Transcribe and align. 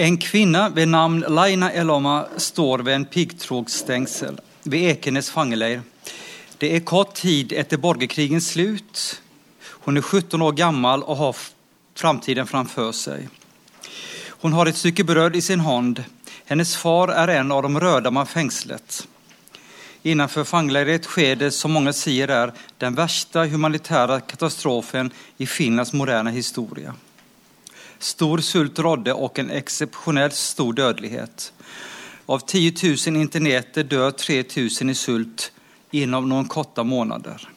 En 0.00 0.16
kvinne 0.16 0.70
ved 0.74 0.88
namn 0.88 1.24
Laina 1.28 1.68
Eloma 1.72 2.26
står 2.36 2.78
ved 2.78 2.94
en 2.94 3.04
piggtrådstengsel 3.04 4.38
ved 4.62 4.86
Ekenes 4.90 5.28
fangeleir. 5.30 5.82
Det 6.58 6.70
er 6.72 6.86
kort 6.88 7.12
tid 7.18 7.52
etter 7.52 7.76
borgerkrigens 7.76 8.46
slut. 8.54 9.02
Hun 9.84 10.00
er 10.00 10.06
17 10.06 10.40
år 10.40 10.56
gammel 10.56 11.04
og 11.04 11.18
har 11.20 11.42
framtiden 12.00 12.48
framfor 12.48 12.94
seg. 12.96 13.28
Hun 14.40 14.56
har 14.56 14.72
et 14.72 14.80
stykke 14.80 15.04
brød 15.04 15.36
i 15.36 15.44
sin 15.44 15.66
hånd. 15.68 16.00
Hennes 16.48 16.72
far 16.80 17.12
er 17.12 17.34
en 17.36 17.52
av 17.52 17.68
de 17.68 17.84
røde 17.84 18.14
man 18.16 18.32
fengslet. 18.32 19.02
Innenfor 20.02 20.48
fangeleiret 20.48 21.12
skjer 21.12 21.36
det, 21.44 21.52
som 21.52 21.76
mange 21.76 21.92
sier, 21.92 22.32
er 22.32 22.56
den 22.80 22.96
verste 22.96 23.44
humanitære 23.52 24.22
katastrofen 24.32 25.12
i 25.36 25.44
Finlands 25.44 25.92
moderne 25.92 26.32
historia. 26.32 26.96
Stor 28.00 28.38
sult 28.38 28.78
rådde 28.78 29.12
och 29.12 29.38
en 29.38 29.50
exceptionellt 29.50 30.34
stor 30.34 30.72
dödlighet. 30.72 31.52
Av 32.26 32.38
10 32.38 32.72
000 33.06 33.16
interneter 33.16 33.84
dör 33.84 34.10
3 34.10 34.44
000 34.80 34.90
i 34.90 34.94
sult 34.94 35.52
inom 35.90 36.28
noen 36.28 36.48
korta 36.48 36.84
måneder. 36.84 37.48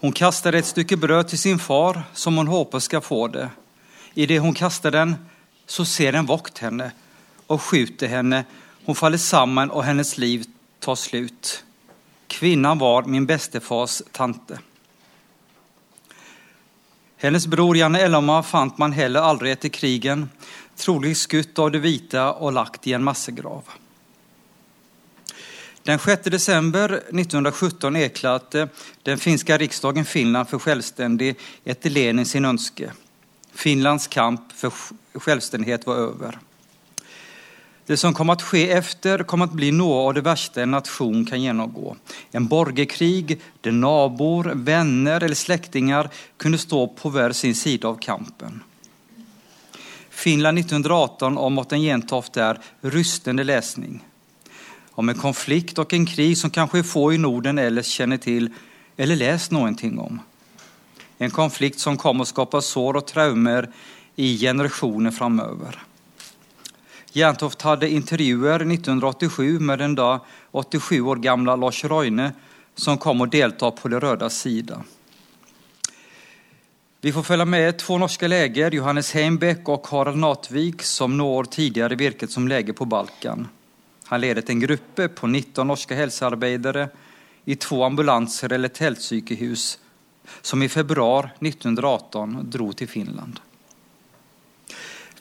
Hun 0.00 0.12
kaster 0.12 0.56
et 0.56 0.66
stykke 0.66 0.96
brød 0.96 1.28
til 1.30 1.38
sin 1.38 1.58
far 1.58 2.00
som 2.14 2.36
hun 2.40 2.48
håper 2.48 2.80
skal 2.80 3.04
få 3.04 3.26
det. 3.28 3.50
I 4.14 4.26
det 4.26 4.40
kaster 4.56 4.90
den 4.90 5.14
så 5.66 5.84
ser 5.84 6.16
en 6.16 6.26
vokt 6.26 6.58
henne 6.58 6.92
og 7.46 7.60
skjuter 7.60 8.08
henne. 8.08 8.44
Hun 8.86 8.96
faller 8.96 9.18
sammen, 9.18 9.70
og 9.70 9.84
hennes 9.84 10.16
liv 10.18 10.44
tar 10.80 10.96
slut. 10.96 11.64
Kvinnan 12.26 12.78
var 12.78 13.06
min 13.06 13.26
bestefars 13.26 14.02
tante. 14.12 14.58
Hennes 17.22 17.46
bror 17.46 17.76
Janne 17.76 18.00
Eloma 18.00 18.42
fant 18.42 18.78
man 18.78 18.92
heller 18.92 19.22
aldri 19.22 19.52
etter 19.52 19.68
krigen, 19.68 20.24
trolig 20.76 21.12
skutt 21.16 21.58
av 21.62 21.68
de 21.70 21.78
vita 21.78 22.24
og 22.32 22.56
lagt 22.56 22.86
i 22.90 22.96
en 22.96 23.04
massegrav. 23.06 23.68
Den 25.86 26.02
6 26.02 26.26
december 26.34 26.96
1917 27.14 27.96
erklærte 27.96 28.66
den 29.06 29.22
finska 29.22 29.58
riksdagen 29.58 30.04
Finland 30.04 30.50
for 30.50 30.66
selvstendig 30.66 31.36
etter 31.62 31.94
Lenin 31.94 32.26
sin 32.26 32.44
ønske. 32.50 32.90
Finlands 33.54 34.10
kamp 34.10 34.50
for 34.58 34.74
selvstendighet 35.22 35.86
var 35.86 36.02
över. 36.08 36.38
Det 37.86 37.96
som 37.96 38.14
kom 38.14 38.30
att 38.30 38.42
ske 38.42 38.70
efter 38.70 39.18
kom 39.18 39.42
att 39.42 39.52
bli 39.52 39.72
något 39.72 40.08
av 40.08 40.14
det 40.14 40.20
värsta 40.20 40.62
en 40.62 40.70
nation 40.70 41.24
kan 41.24 41.42
genomgå. 41.42 41.96
En 42.30 42.46
borgerkrig 42.46 43.40
där 43.60 43.72
nabor, 43.72 44.52
vänner 44.54 45.22
eller 45.22 45.34
släktingar 45.34 46.10
kunde 46.36 46.58
stå 46.58 46.86
på 46.86 47.08
var 47.08 47.32
sin 47.32 47.54
sida 47.54 47.88
av 47.88 47.98
kampen. 48.00 48.62
Finland 50.10 50.58
1918 50.58 51.38
av 51.38 51.50
Morten 51.50 51.82
Jentoft 51.82 52.36
är 52.36 52.58
rystende 52.80 53.44
läsning. 53.44 54.04
Om 54.90 55.08
en 55.08 55.18
konflikt 55.18 55.78
och 55.78 55.92
en 55.92 56.06
krig 56.06 56.38
som 56.38 56.50
kanske 56.50 56.82
få 56.82 57.12
i 57.12 57.18
Norden 57.18 57.58
eller 57.58 57.82
känner 57.82 58.16
till 58.16 58.50
eller 58.96 59.16
läst 59.16 59.50
någonting 59.50 59.98
om. 59.98 60.20
En 61.18 61.30
konflikt 61.30 61.80
som 61.80 61.96
kommer 61.96 62.22
att 62.22 62.28
skapa 62.28 62.60
sår 62.60 62.96
och 62.96 63.06
traumer 63.06 63.70
i 64.16 64.38
generationer 64.38 65.10
framöver. 65.10 65.78
Jerntoft 67.12 67.62
hadde 67.62 67.90
intervjuer 67.90 68.64
1987 68.64 69.60
med 69.60 69.78
den 69.78 69.94
da 69.94 70.20
87 70.52 71.00
år 71.00 71.16
gamla 71.16 71.56
Lars 71.56 71.84
Røyne, 71.84 72.32
som 72.74 72.98
kom 72.98 73.20
og 73.20 73.30
delta 73.32 73.70
på 73.70 73.88
det 73.92 74.00
røde 74.00 74.30
sida. 74.30 74.80
Vi 77.04 77.12
får 77.12 77.22
følge 77.22 77.44
med 77.44 77.78
två 77.78 77.98
norske 77.98 78.28
leger, 78.28 78.70
Johannes 78.70 79.12
Heimbeck 79.12 79.68
og 79.68 79.86
Harald 79.90 80.16
Natvik, 80.22 80.82
som 80.82 81.16
når 81.16 81.38
år 81.38 81.50
tidigare 81.50 81.98
virket 81.98 82.30
som 82.30 82.48
lege 82.48 82.72
på 82.72 82.86
Balkan. 82.86 83.48
Han 84.06 84.20
ledet 84.20 84.50
en 84.50 84.60
grupp 84.60 85.00
på 85.14 85.26
19 85.26 85.66
norske 85.66 85.98
helsearbeidere 85.98 86.88
i 87.44 87.56
två 87.56 87.84
ambulanser 87.84 88.52
eller 88.52 88.68
teltsykehus 88.68 89.78
som 90.42 90.62
i 90.62 90.68
februar 90.68 91.32
1918 91.40 92.50
drog 92.50 92.76
til 92.76 92.88
Finland. 92.88 93.40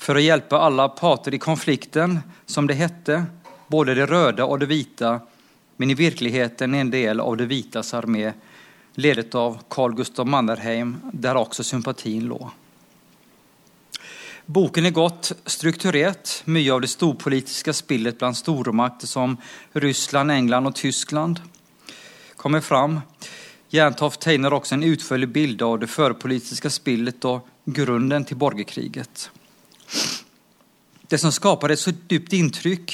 För 0.01 0.15
att 0.15 0.23
hjälpa 0.23 0.57
alla 0.57 0.89
parter 0.89 1.33
i 1.33 1.39
konflikten, 1.39 2.19
som 2.45 2.67
det 2.67 2.73
hette, 2.73 3.25
både 3.67 3.93
det 3.93 4.05
röda 4.05 4.45
och 4.45 4.59
det 4.59 4.65
vita, 4.65 5.19
men 5.77 5.91
i 5.91 5.93
virkeligheten 5.93 6.73
en 6.73 6.91
del 6.91 7.19
av 7.19 7.37
det 7.37 7.45
vitas 7.45 7.93
armé, 7.93 8.33
ledet 8.95 9.35
av 9.35 9.59
Carl 9.69 9.93
Gustav 9.93 10.27
Mannerheim, 10.27 10.97
der 11.13 11.37
også 11.37 11.63
sympatien 11.63 12.25
lå. 12.25 12.49
Boken 14.45 14.89
er 14.89 14.95
godt 14.95 15.33
strukturert. 15.45 16.41
Mye 16.49 16.73
av 16.73 16.81
det 16.81 16.89
storpolitiske 16.89 17.73
spillet 17.73 18.17
blant 18.17 18.39
stormakter 18.39 19.07
som 19.07 19.35
Ryssland, 19.73 20.31
England 20.31 20.71
og 20.71 20.75
Tyskland 20.75 21.43
kommer 22.41 22.65
fram. 22.65 22.97
Jerntoft 23.69 24.21
tegner 24.25 24.57
også 24.57 24.79
en 24.79 24.87
utførlig 24.89 25.29
bilde 25.29 25.69
av 25.69 25.77
det 25.85 25.91
førpolitiske 25.93 26.73
spillet 26.73 27.29
og 27.29 27.45
grunnen 27.69 28.25
til 28.25 28.41
borgerkriget. 28.41 29.29
Det 31.11 31.17
som 31.17 31.31
skaper 31.31 31.73
et 31.73 31.79
så 31.79 31.91
dypt 31.91 32.31
inntrykk, 32.37 32.93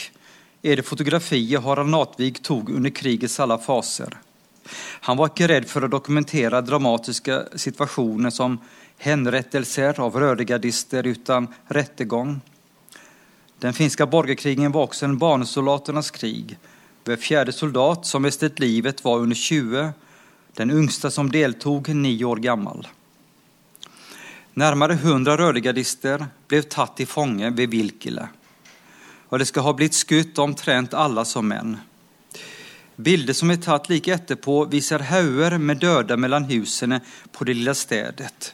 er 0.66 0.79
det 0.79 0.85
fotografiet 0.88 1.61
Harald 1.61 1.91
Natvig 1.94 2.39
tog 2.41 2.72
under 2.73 2.89
krigets 2.89 3.35
alla 3.39 3.59
faser. 3.61 4.16
Han 5.05 5.19
var 5.19 5.29
ikke 5.29 5.47
rädd 5.51 5.67
for 5.69 5.85
å 5.85 5.89
dokumentere 5.91 6.63
dramatiske 6.66 7.38
situationer 7.61 8.33
som 8.33 8.57
henrettelser 9.05 10.01
av 10.01 10.17
rødegardister 10.17 11.05
utan 11.05 11.51
rättegång. 11.69 12.39
Den 13.61 13.78
finska 13.78 14.09
borgerkrigen 14.09 14.73
var 14.73 14.89
også 14.89 15.05
en 15.05 15.19
barnsoldaternas 15.22 16.09
krig. 16.17 16.57
Hver 17.05 17.22
fjerde 17.22 17.53
soldat 17.53 18.09
som 18.09 18.25
mistet 18.25 18.57
livet 18.57 19.05
var 19.05 19.22
under 19.22 19.38
20, 19.38 19.94
den 20.57 20.73
yngste 20.73 21.13
som 21.13 21.29
deltog 21.29 21.94
nio 21.94 22.34
år 22.34 22.41
gammal. 22.49 22.88
Närmare 24.57 24.95
hundra 24.95 25.38
rødegardister 25.38 26.23
ble 26.50 26.63
tatt 26.63 27.00
i 27.00 27.06
fånge 27.06 27.51
ved 27.53 27.69
Vilkile. 27.69 28.23
Og 29.29 29.38
det 29.38 29.45
skal 29.45 29.68
ha 29.68 29.73
blitt 29.78 29.94
skutt 29.94 30.40
omtrent 30.41 30.95
alle 30.97 31.25
som 31.29 31.45
menn. 31.45 31.75
Bilder 32.96 33.38
som 33.38 33.53
er 33.53 33.62
tatt 33.62 33.85
like 33.91 34.16
etterpå 34.16 34.63
viser 34.72 35.06
hauger 35.12 35.59
med 35.62 35.78
døde 35.85 36.17
mellom 36.17 36.50
husene 36.50 37.03
på 37.31 37.46
det 37.46 37.53
lilla 37.59 37.78
stedet. 37.78 38.50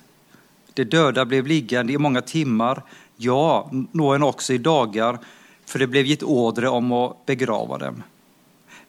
De 0.75 0.84
døde 0.84 1.24
ble 1.24 1.40
liggende 1.47 1.96
i 1.96 2.03
mange 2.06 2.25
timer, 2.28 2.84
ja, 3.16 3.63
noen 3.72 4.28
også 4.28 4.58
i 4.58 4.63
dagar, 4.68 5.24
for 5.63 5.80
det 5.80 5.88
ble 5.94 6.03
gitt 6.03 6.28
ordre 6.28 6.68
om 6.68 6.92
å 6.92 7.03
begrave 7.24 7.80
dem. 7.88 8.03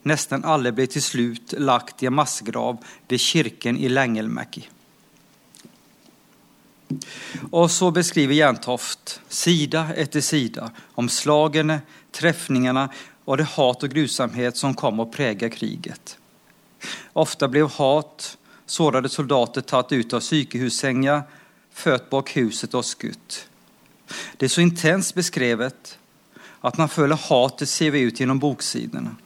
Nesten 0.02 0.42
alle 0.42 0.74
ble 0.74 0.90
til 0.90 1.10
slut 1.12 1.54
lagt 1.62 2.02
i 2.02 2.10
en 2.10 2.18
massgrav 2.18 2.82
ved 3.06 3.20
kirken 3.22 3.78
i 3.78 3.86
Längelmäki. 3.86 4.66
Och 7.50 7.70
så 7.70 7.90
beskriver 7.90 8.34
Jerntoft 8.34 9.20
sida 9.28 9.88
etter 9.96 10.20
sida 10.20 10.70
om 10.94 11.08
slagene, 11.08 11.80
trefningene 12.12 12.88
og 13.24 13.38
det 13.40 13.48
hat 13.56 13.86
og 13.86 13.94
grusamhet 13.94 14.58
som 14.60 14.74
kom 14.76 15.00
og 15.00 15.12
preget 15.14 15.56
kriget. 15.56 16.16
Ofte 17.16 17.48
ble 17.48 17.64
hat, 17.78 18.36
sårade 18.66 19.08
soldater 19.08 19.64
tatt 19.64 19.92
ut 19.92 20.12
av 20.12 20.20
sykehussängar, 20.20 21.22
født 21.72 22.10
bak 22.10 22.36
huset 22.36 22.74
og 22.74 22.84
skutt. 22.84 23.46
Det 24.36 24.46
er 24.46 24.52
så 24.52 24.62
intenst 24.62 25.14
beskrevet 25.16 25.96
at 26.64 26.78
man 26.78 26.92
føler 26.92 27.20
hatet 27.28 27.68
sive 27.68 28.00
ut 28.04 28.20
gjennom 28.20 28.40
boksidene. 28.40 29.16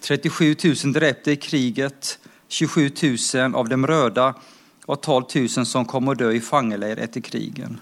37 0.00 0.56
000 0.64 0.94
drepte 0.94 1.34
i 1.34 1.36
kriget, 1.36 2.18
27 2.48 2.90
000 3.34 3.54
av 3.54 3.68
dem 3.68 3.86
røde 3.86 4.32
og 4.90 4.98
12 4.98 5.24
000 5.56 5.66
som 5.66 5.86
kom 5.86 6.10
å 6.10 6.16
dø 6.18 6.32
i 6.34 6.42
fangeleir 6.42 6.98
etter 6.98 7.22
krigen. 7.22 7.78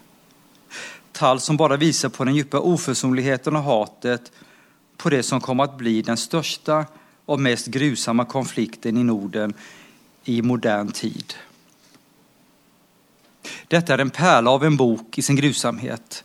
Tall 1.16 1.40
som 1.40 1.56
bare 1.56 1.80
viser 1.80 2.12
på 2.12 2.26
den 2.28 2.36
dype 2.36 2.60
uforsonligheten 2.60 3.56
og 3.58 3.66
hatet 3.66 4.30
på 4.98 5.10
det 5.14 5.22
som 5.26 5.40
kommer 5.40 5.70
å 5.70 5.78
bli 5.78 6.00
den 6.04 6.20
største 6.20 6.82
og 7.28 7.40
mest 7.40 7.70
grusomme 7.72 8.26
konflikten 8.28 8.98
i 9.00 9.06
Norden 9.06 9.54
i 10.28 10.40
modern 10.42 10.92
tid. 10.92 11.34
Dette 13.68 13.94
er 13.94 14.02
en 14.04 14.12
perle 14.12 14.52
av 14.52 14.64
en 14.64 14.76
bok 14.76 15.18
i 15.18 15.24
sin 15.24 15.36
grusomhet. 15.36 16.22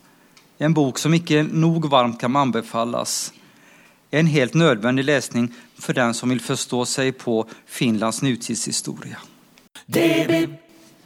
En 0.58 0.74
bok 0.76 1.00
som 1.00 1.14
ikke 1.14 1.42
nog 1.48 1.88
varmt 1.90 2.20
kan 2.20 2.36
anbefales. 2.36 3.32
En 4.10 4.28
helt 4.30 4.54
nødvendig 4.54 5.04
lesning 5.08 5.48
for 5.80 5.96
den 5.96 6.14
som 6.14 6.30
vil 6.30 6.42
forstå 6.44 6.84
seg 6.88 7.16
på 7.20 7.40
Finlands 7.66 8.22
nutidshistorie. 8.22 9.18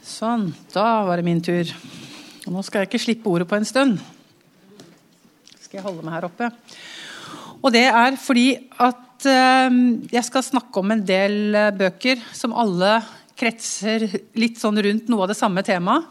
Sånn, 0.09 0.47
da 0.73 1.03
var 1.05 1.19
det 1.19 1.25
min 1.27 1.41
tur. 1.43 1.69
Og 2.47 2.55
nå 2.55 2.63
skal 2.65 2.81
jeg 2.81 2.89
ikke 2.89 3.01
slippe 3.03 3.29
ordet 3.29 3.45
på 3.49 3.59
en 3.59 3.67
stund. 3.67 3.99
Skal 5.61 5.77
jeg 5.79 5.85
holde 5.85 6.01
meg 6.01 6.15
her 6.15 6.25
oppe. 6.25 6.49
Og 7.59 7.69
det 7.75 7.85
er 7.85 8.17
fordi 8.17 8.47
at 8.81 9.27
eh, 9.29 9.77
jeg 10.09 10.25
skal 10.25 10.47
snakke 10.47 10.81
om 10.81 10.95
en 10.95 11.05
del 11.05 11.53
eh, 11.53 11.69
bøker 11.77 12.23
som 12.33 12.57
alle 12.57 12.97
kretser 13.39 14.07
litt 14.39 14.57
sånn 14.59 14.81
rundt 14.81 15.13
noe 15.13 15.27
av 15.27 15.31
det 15.31 15.37
samme 15.37 15.61
temaet. 15.67 16.09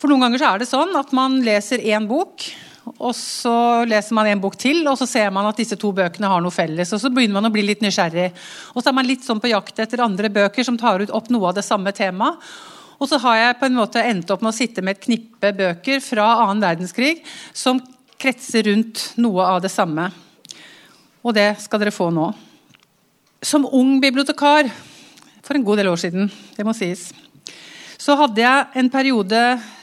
For 0.00 0.08
noen 0.08 0.28
ganger 0.28 0.40
så 0.40 0.54
er 0.54 0.62
det 0.62 0.70
sånn 0.70 0.94
at 0.96 1.10
man 1.16 1.40
leser 1.44 1.82
én 1.90 2.06
bok, 2.08 2.46
og 2.94 3.12
så 3.18 3.82
leser 3.90 4.16
man 4.16 4.30
en 4.30 4.40
bok 4.40 4.54
til, 4.60 4.84
og 4.88 4.96
så 4.96 5.08
ser 5.10 5.34
man 5.34 5.50
at 5.50 5.58
disse 5.60 5.76
to 5.80 5.90
bøkene 5.96 6.30
har 6.30 6.40
noe 6.40 6.54
felles. 6.54 6.94
og 6.94 7.02
Så 7.02 7.10
begynner 7.12 7.40
man 7.40 7.50
å 7.50 7.52
bli 7.52 7.66
litt 7.66 7.82
nysgjerrig. 7.84 8.30
Og 8.72 8.80
så 8.80 8.88
er 8.88 8.96
man 8.96 9.08
litt 9.08 9.26
sånn 9.26 9.42
på 9.42 9.50
jakt 9.50 9.82
etter 9.82 10.06
andre 10.06 10.30
bøker 10.32 10.64
som 10.64 10.78
tar 10.80 11.02
ut 11.02 11.12
opp 11.12 11.28
noe 11.34 11.50
av 11.50 11.58
det 11.58 11.66
samme 11.66 11.92
temaet. 11.96 12.38
Og 13.00 13.08
så 13.08 13.16
har 13.22 13.38
jeg 13.38 13.56
på 13.60 13.68
en 13.70 13.78
måte 13.78 14.02
endt 14.04 14.30
opp 14.32 14.42
med 14.44 14.52
å 14.52 14.56
sitte 14.56 14.84
med 14.84 14.98
et 14.98 15.06
knippe 15.06 15.54
bøker 15.56 16.02
fra 16.04 16.26
annen 16.44 16.60
verdenskrig 16.62 17.22
som 17.56 17.80
kretser 18.20 18.68
rundt 18.68 19.06
noe 19.20 19.46
av 19.56 19.62
det 19.64 19.72
samme. 19.72 20.10
Og 21.24 21.32
det 21.36 21.54
skal 21.64 21.80
dere 21.80 21.94
få 21.94 22.10
nå. 22.12 22.28
Som 23.40 23.64
ung 23.64 23.96
bibliotekar 24.02 24.68
for 25.40 25.56
en 25.56 25.64
god 25.64 25.80
del 25.80 25.88
år 25.88 26.00
siden, 26.00 26.28
det 26.56 26.66
må 26.68 26.76
sies, 26.76 27.08
så 28.00 28.16
hadde 28.16 28.40
jeg 28.40 28.80
en 28.80 28.88
periode 28.92 29.40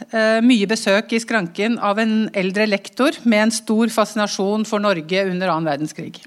eh, 0.10 0.40
mye 0.46 0.70
besøk 0.70 1.14
i 1.14 1.22
skranken 1.22 1.78
av 1.82 2.00
en 2.02 2.16
eldre 2.38 2.66
lektor 2.70 3.18
med 3.26 3.48
en 3.48 3.54
stor 3.54 3.94
fascinasjon 3.94 4.66
for 4.66 4.82
Norge 4.82 5.26
under 5.30 5.54
annen 5.54 5.70
verdenskrig. 5.70 6.18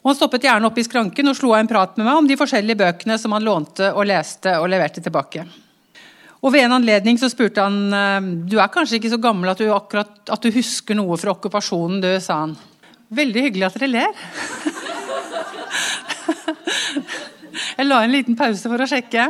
Og 0.00 0.10
han 0.10 0.16
stoppet 0.16 0.46
gjerne 0.46 0.64
opp 0.68 0.78
i 0.80 0.84
skranken 0.86 1.28
og 1.28 1.36
slo 1.36 1.52
av 1.52 1.60
en 1.60 1.68
prat 1.68 1.98
med 1.98 2.06
meg 2.06 2.20
om 2.22 2.28
de 2.28 2.38
forskjellige 2.40 2.80
bøkene 2.80 3.18
som 3.20 3.34
han 3.36 3.44
lånte 3.44 3.90
og 3.92 4.06
leste 4.08 4.54
og 4.60 4.70
leverte 4.72 5.02
tilbake. 5.04 5.44
Og 6.40 6.54
Ved 6.54 6.64
en 6.64 6.78
anledning 6.78 7.18
så 7.20 7.28
spurte 7.28 7.60
han 7.66 7.92
eh, 7.92 8.20
du 8.48 8.56
er 8.56 8.72
kanskje 8.72 8.96
ikke 8.96 9.12
så 9.12 9.20
gammel 9.20 9.52
at 9.52 9.60
du, 9.60 9.68
akkurat, 9.74 10.14
at 10.24 10.40
du 10.40 10.48
husker 10.54 10.96
noe 10.96 11.18
fra 11.20 11.34
okkupasjonen, 11.34 12.00
du, 12.00 12.08
sa 12.24 12.46
han. 12.46 12.56
Veldig 13.12 13.44
hyggelig 13.48 13.66
at 13.68 13.76
dere 13.76 13.92
ler. 13.92 14.14
Jeg 17.76 17.88
la 17.88 17.98
en 18.04 18.12
liten 18.12 18.36
pause 18.38 18.68
for 18.70 18.80
å 18.80 18.88
sjekke. 18.88 19.26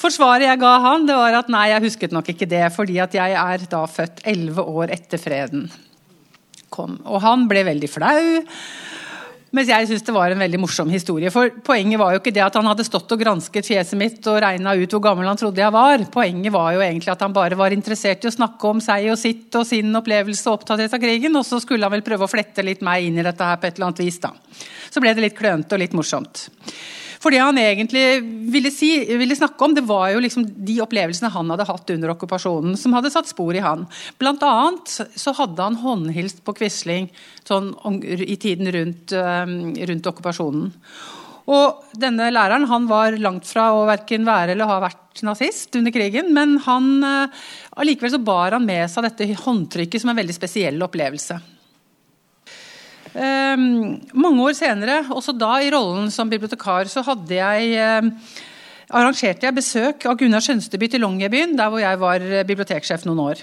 Forsvaret 0.00 0.46
jeg 0.46 0.60
ga 0.62 0.70
han, 0.80 1.04
det 1.08 1.16
var 1.16 1.34
at 1.36 1.50
nei, 1.52 1.66
jeg 1.68 1.84
husket 1.84 2.14
nok 2.16 2.30
ikke 2.32 2.48
det, 2.48 2.62
fordi 2.72 2.96
at 3.04 3.12
jeg 3.12 3.34
er 3.36 3.64
da 3.68 3.82
født 3.84 4.22
elleve 4.30 4.64
år 4.64 4.94
etter 4.94 5.20
freden 5.20 5.66
kom. 6.72 6.96
Og 7.04 7.20
han 7.24 7.44
ble 7.50 7.66
veldig 7.68 7.90
flau. 7.90 8.22
Mens 9.50 9.70
jeg 9.70 9.88
syns 9.90 10.04
det 10.06 10.12
var 10.14 10.30
en 10.30 10.38
veldig 10.38 10.60
morsom 10.62 10.90
historie. 10.92 11.30
For 11.34 11.50
Poenget 11.66 11.98
var 11.98 12.14
jo 12.14 12.20
ikke 12.20 12.32
det 12.34 12.44
at 12.44 12.54
han 12.54 12.68
hadde 12.70 12.86
stått 12.86 13.10
og 13.10 13.18
gransket 13.18 13.66
fjeset 13.66 13.98
mitt 13.98 14.26
og 14.30 14.38
regna 14.44 14.76
ut 14.78 14.94
hvor 14.94 15.02
gammel 15.02 15.26
han 15.26 15.40
trodde 15.40 15.62
jeg 15.62 15.74
var. 15.74 16.04
Poenget 16.14 16.54
var 16.54 16.76
jo 16.76 16.84
egentlig 16.84 17.10
at 17.10 17.24
han 17.26 17.34
bare 17.34 17.58
var 17.58 17.74
interessert 17.74 18.22
i 18.22 18.30
å 18.30 18.34
snakke 18.34 18.70
om 18.70 18.82
seg 18.84 19.08
og 19.10 19.18
sitt 19.18 19.58
og 19.58 19.66
sin 19.66 19.90
opplevelse 19.98 20.46
og 20.46 20.60
opptatthet 20.60 20.94
av 20.94 21.02
krigen. 21.02 21.34
Og 21.34 21.46
så 21.48 21.58
skulle 21.62 21.88
han 21.88 21.96
vel 21.96 22.06
prøve 22.06 22.28
å 22.28 22.30
flette 22.30 22.62
litt 22.66 22.84
meg 22.86 23.08
inn 23.08 23.18
i 23.18 23.26
dette 23.26 23.50
her 23.50 23.58
på 23.58 23.66
et 23.66 23.74
eller 23.74 23.90
annet 23.90 24.04
vis. 24.06 24.20
da. 24.22 24.30
Så 24.90 25.02
ble 25.02 25.14
det 25.18 25.26
litt 25.26 25.38
klønete 25.38 25.74
og 25.74 25.82
litt 25.82 25.98
morsomt. 25.98 26.46
For 27.20 27.34
det 27.34 27.42
han 27.42 27.58
egentlig 27.60 28.02
ville, 28.52 28.70
si, 28.72 28.94
ville, 29.20 29.36
snakke 29.36 29.64
om, 29.66 29.74
det 29.76 29.84
var 29.84 30.08
jo 30.14 30.22
liksom 30.24 30.46
de 30.64 30.78
opplevelsene 30.80 31.28
han 31.34 31.52
hadde 31.52 31.66
hatt 31.68 31.92
under 31.92 32.14
okkupasjonen, 32.14 32.78
som 32.80 32.96
hadde 32.96 33.12
satt 33.12 33.28
spor 33.28 33.56
i 33.56 33.64
han. 33.64 33.84
Blant 34.20 34.44
annet 34.46 34.94
så 35.20 35.34
hadde 35.36 35.66
han 35.66 35.76
håndhilst 35.82 36.40
på 36.46 36.56
Quisling 36.56 37.10
sånn, 37.44 37.74
i 38.00 38.38
tiden 38.40 38.72
rundt, 38.72 39.12
rundt, 39.12 40.10
okkupasjonen. 40.14 40.70
Og 41.50 41.94
denne 42.00 42.30
læreren 42.32 42.68
han 42.70 42.88
var 42.88 43.16
langt 43.20 43.48
fra 43.48 43.68
å 43.74 43.86
verken 43.88 44.24
være 44.24 44.54
eller 44.54 44.70
ha 44.70 44.80
vært 44.86 45.24
nazist 45.26 45.76
under 45.76 45.92
krigen, 45.92 46.32
men 46.32 46.56
han, 46.64 46.92
allikevel 47.76 48.14
så 48.14 48.24
bar 48.24 48.56
han 48.56 48.64
med 48.64 48.86
seg 48.88 49.10
dette 49.10 49.32
håndtrykket 49.44 50.00
som 50.00 50.14
en 50.14 50.22
veldig 50.22 50.36
spesiell 50.40 50.88
opplevelse. 50.88 51.40
Um, 53.10 53.96
mange 54.14 54.44
år 54.44 54.54
senere, 54.54 55.00
også 55.10 55.34
da 55.34 55.56
i 55.58 55.70
rollen 55.74 56.12
som 56.14 56.30
bibliotekar, 56.30 56.86
så 56.86 57.02
hadde 57.02 57.34
jeg 57.34 57.72
um, 58.04 58.10
arrangerte 58.90 59.48
jeg 59.48 59.56
besøk 59.56 60.06
av 60.06 60.18
Gunnar 60.18 60.44
Skjønsteby 60.44 60.90
til 60.92 61.02
Longyearbyen, 61.02 61.56
der 61.58 61.72
hvor 61.72 61.82
jeg 61.82 61.98
var 62.00 62.22
eh, 62.22 62.46
biblioteksjef 62.46 63.06
noen 63.08 63.22
år. 63.24 63.42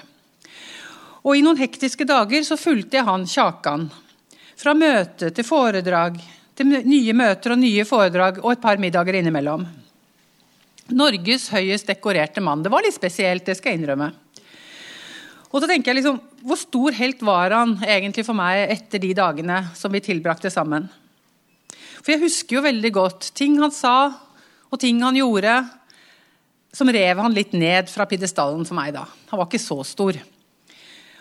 Og 1.27 1.35
I 1.35 1.43
noen 1.43 1.59
hektiske 1.59 2.07
dager 2.07 2.45
så 2.47 2.55
fulgte 2.59 2.99
jeg 2.99 3.07
han 3.07 3.27
Kjakan. 3.27 3.89
Fra 4.57 4.73
møte 4.73 5.33
til 5.35 5.45
foredrag, 5.47 6.15
til 6.57 6.71
nye 6.87 7.15
møter 7.15 7.53
og 7.53 7.61
nye 7.61 7.83
foredrag 7.85 8.39
og 8.43 8.53
et 8.53 8.63
par 8.63 8.79
middager 8.81 9.19
innimellom. 9.19 9.67
Norges 10.95 11.49
høyest 11.51 11.91
dekorerte 11.91 12.41
mann. 12.43 12.63
Det 12.63 12.71
var 12.71 12.85
litt 12.85 12.95
spesielt, 12.95 13.45
det 13.45 13.57
skal 13.59 13.73
jeg 13.73 13.81
innrømme. 13.81 14.09
Og 15.51 15.61
så 15.61 15.67
tenker 15.69 15.91
jeg 15.91 16.01
liksom, 16.01 16.19
Hvor 16.47 16.59
stor 16.59 16.95
helt 16.95 17.21
var 17.25 17.55
han 17.55 17.75
egentlig 17.83 18.25
for 18.27 18.37
meg 18.37 18.67
etter 18.73 19.01
de 19.03 19.13
dagene 19.17 19.61
som 19.75 19.91
vi 19.91 20.03
tilbrakte 20.03 20.51
sammen? 20.53 20.87
For 22.01 22.13
jeg 22.13 22.23
husker 22.23 22.57
jo 22.57 22.63
veldig 22.63 22.91
godt 22.95 23.31
ting 23.35 23.57
han 23.59 23.73
sa 23.73 23.97
og 24.67 24.79
ting 24.79 24.99
han 25.03 25.15
gjorde, 25.15 25.53
som 26.75 26.89
rev 26.91 27.19
han 27.23 27.35
litt 27.35 27.53
ned 27.55 27.87
fra 27.91 28.05
pidestallen 28.07 28.65
for 28.67 28.77
meg 28.77 28.93
da. 28.95 29.05
Han 29.31 29.39
var 29.39 29.47
ikke 29.47 29.63
så 29.63 29.79
stor. 29.87 30.19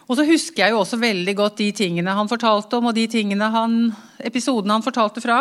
Og 0.06 0.18
så 0.18 0.26
husker 0.26 0.62
jeg 0.62 0.74
jo 0.74 0.80
også 0.82 0.98
veldig 1.02 1.34
godt 1.38 1.58
de 1.62 1.70
tingene 1.74 2.14
han 2.14 2.30
fortalte 2.30 2.78
om, 2.78 2.90
og 2.90 2.94
de 2.94 3.06
tingene 3.10 3.48
han, 3.50 3.76
episodene 4.22 4.76
han 4.76 4.84
fortalte 4.84 5.22
fra, 5.22 5.40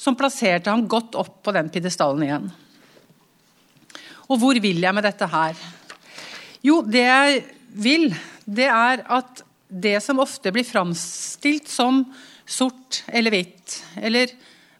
som 0.00 0.16
plasserte 0.18 0.72
han 0.72 0.88
godt 0.88 1.16
opp 1.20 1.38
på 1.44 1.54
den 1.56 1.70
pidestallen 1.72 2.24
igjen. 2.26 2.50
Og 4.28 4.40
hvor 4.40 4.60
vil 4.60 4.80
jeg 4.84 4.96
med 4.96 5.04
dette 5.04 5.28
her? 5.28 5.56
Jo, 6.64 6.80
det 6.84 7.04
jeg 7.04 7.42
vil, 7.74 8.08
det 8.44 8.68
er 8.70 9.02
at 9.12 9.42
det 9.68 9.98
som 10.04 10.22
ofte 10.22 10.52
blir 10.54 10.66
framstilt 10.66 11.68
som 11.70 12.04
sort 12.46 13.02
eller 13.08 13.34
hvitt, 13.34 13.80
eller 13.96 14.30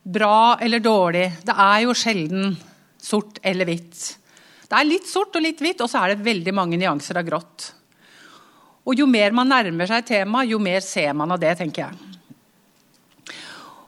bra 0.04 0.58
eller 0.62 0.82
dårlig, 0.84 1.26
det 1.42 1.54
er 1.56 1.80
jo 1.86 1.96
sjelden 1.96 2.54
sort 3.00 3.40
eller 3.42 3.68
hvitt. 3.68 4.02
Det 4.68 4.76
er 4.78 4.88
litt 4.88 5.08
sort 5.08 5.34
og 5.36 5.44
litt 5.44 5.60
hvitt, 5.62 5.82
og 5.84 5.90
så 5.90 6.02
er 6.02 6.14
det 6.14 6.26
veldig 6.26 6.54
mange 6.56 6.78
nyanser 6.80 7.20
av 7.20 7.26
grått. 7.26 7.70
Og 8.84 8.98
Jo 8.98 9.06
mer 9.08 9.32
man 9.32 9.48
nærmer 9.48 9.88
seg 9.88 10.04
temaet, 10.06 10.50
jo 10.52 10.58
mer 10.60 10.84
ser 10.84 11.14
man 11.16 11.32
av 11.32 11.40
det, 11.40 11.54
tenker 11.58 11.86
jeg. 11.86 12.10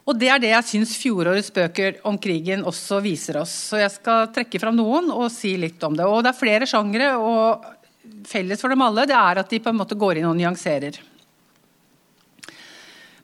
Og 0.07 0.15
Det 0.17 0.29
er 0.31 0.39
det 0.39 0.53
jeg 0.53 0.67
syns 0.69 0.95
fjorårets 0.97 1.51
bøker 1.53 1.97
om 2.07 2.17
krigen 2.17 2.63
også 2.65 3.01
viser 3.03 3.41
oss. 3.41 3.51
Så 3.69 3.81
Jeg 3.81 3.91
skal 3.91 4.29
trekke 4.33 4.59
fram 4.59 4.77
noen 4.79 5.11
og 5.11 5.29
si 5.31 5.57
litt 5.59 5.83
om 5.83 5.97
det. 5.97 6.05
Og 6.07 6.23
Det 6.23 6.31
er 6.31 6.39
flere 6.39 6.65
sjangre, 6.69 7.11
og 7.19 7.76
felles 8.25 8.61
for 8.63 8.73
dem 8.73 8.81
alle, 8.81 9.05
det 9.09 9.17
er 9.17 9.43
at 9.43 9.51
de 9.51 9.59
på 9.61 9.69
en 9.69 9.77
måte 9.77 9.97
går 9.99 10.19
inn 10.19 10.29
og 10.29 10.37
nyanserer. 10.39 10.97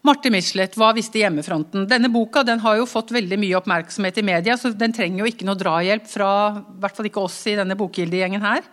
Marte 0.03 0.27
Michelet, 0.27 0.75
'Hva 0.75 0.91
visste 0.93 1.21
hjemmefronten?' 1.21 1.87
Denne 1.87 2.11
boka 2.11 2.43
den 2.43 2.59
har 2.59 2.75
jo 2.75 2.85
fått 2.85 3.13
veldig 3.15 3.37
mye 3.39 3.55
oppmerksomhet 3.55 4.17
i 4.19 4.25
media, 4.27 4.57
så 4.57 4.75
den 4.75 4.91
trenger 4.91 5.23
jo 5.23 5.29
ikke 5.31 5.47
noe 5.47 5.55
drahjelp 5.55 6.03
fra 6.11 6.31
i 6.59 6.79
hvert 6.83 6.97
fall 6.97 7.07
ikke 7.07 7.23
oss 7.23 7.37
i 7.47 7.55
denne 7.55 7.77
bokgildegjengen 7.79 8.43
her. 8.43 8.67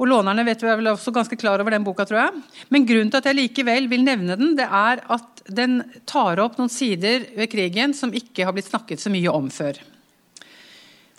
Og 0.00 0.08
Lånerne 0.08 0.44
vet 0.44 0.62
vi 0.62 0.68
er 0.68 0.76
vel 0.80 0.92
også 0.92 1.12
ganske 1.12 1.36
klar 1.40 1.60
over 1.60 1.70
den 1.72 1.84
boka, 1.84 2.04
tror 2.08 2.20
jeg. 2.20 2.42
Men 2.68 2.86
grunnen 2.88 3.10
til 3.12 3.20
at 3.20 3.28
jeg 3.28 3.36
likevel 3.36 3.88
vil 3.88 4.04
nevne 4.04 4.36
den, 4.36 4.54
det 4.56 4.64
er 4.64 5.00
at 5.08 5.42
den 5.48 5.82
tar 6.08 6.40
opp 6.40 6.56
noen 6.56 6.72
sider 6.72 7.26
ved 7.36 7.50
krigen 7.52 7.92
som 7.96 8.12
ikke 8.12 8.44
har 8.44 8.56
blitt 8.56 8.68
snakket 8.68 9.00
så 9.00 9.12
mye 9.12 9.32
om 9.32 9.50
før. 9.52 9.80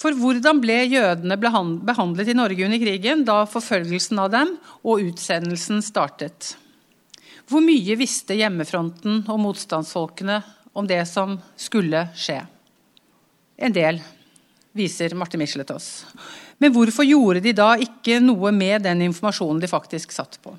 For 0.01 0.17
hvordan 0.17 0.57
ble 0.63 0.79
jødene 0.89 1.35
behandlet 1.37 2.31
i 2.31 2.37
Norge 2.37 2.65
under 2.65 2.81
krigen, 2.81 3.21
da 3.27 3.43
forfølgelsen 3.45 4.21
av 4.23 4.31
dem 4.33 4.55
og 4.81 5.03
utsendelsen 5.11 5.83
startet? 5.85 6.55
Hvor 7.51 7.61
mye 7.61 7.97
visste 7.99 8.33
hjemmefronten 8.39 9.25
og 9.29 9.41
motstandsfolkene 9.43 10.39
om 10.73 10.87
det 10.89 11.03
som 11.09 11.35
skulle 11.59 12.07
skje? 12.17 12.39
En 13.61 13.75
del, 13.75 13.99
viser 14.73 15.13
Marte 15.19 15.37
Michelet 15.37 15.69
oss. 15.75 15.91
Men 16.57 16.73
hvorfor 16.73 17.05
gjorde 17.05 17.43
de 17.43 17.53
da 17.53 17.75
ikke 17.77 18.17
noe 18.23 18.49
med 18.55 18.87
den 18.87 19.03
informasjonen 19.05 19.61
de 19.61 19.69
faktisk 19.69 20.15
satt 20.15 20.39
på? 20.41 20.55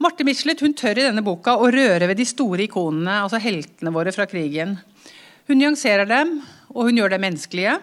Marte 0.00 0.26
Michelet 0.26 0.64
hun 0.64 0.74
tør 0.74 0.98
i 0.98 1.06
denne 1.06 1.22
boka 1.22 1.54
å 1.60 1.70
røre 1.70 2.08
ved 2.10 2.18
de 2.18 2.26
store 2.26 2.64
ikonene, 2.66 3.20
altså 3.22 3.38
heltene 3.42 3.94
våre 3.94 4.10
fra 4.16 4.26
krigen. 4.26 4.78
Hun 5.46 5.60
nyanserer 5.60 6.08
dem, 6.08 6.38
og 6.72 6.88
hun 6.88 6.98
gjør 6.98 7.14
dem 7.14 7.26
menneskelige. 7.28 7.76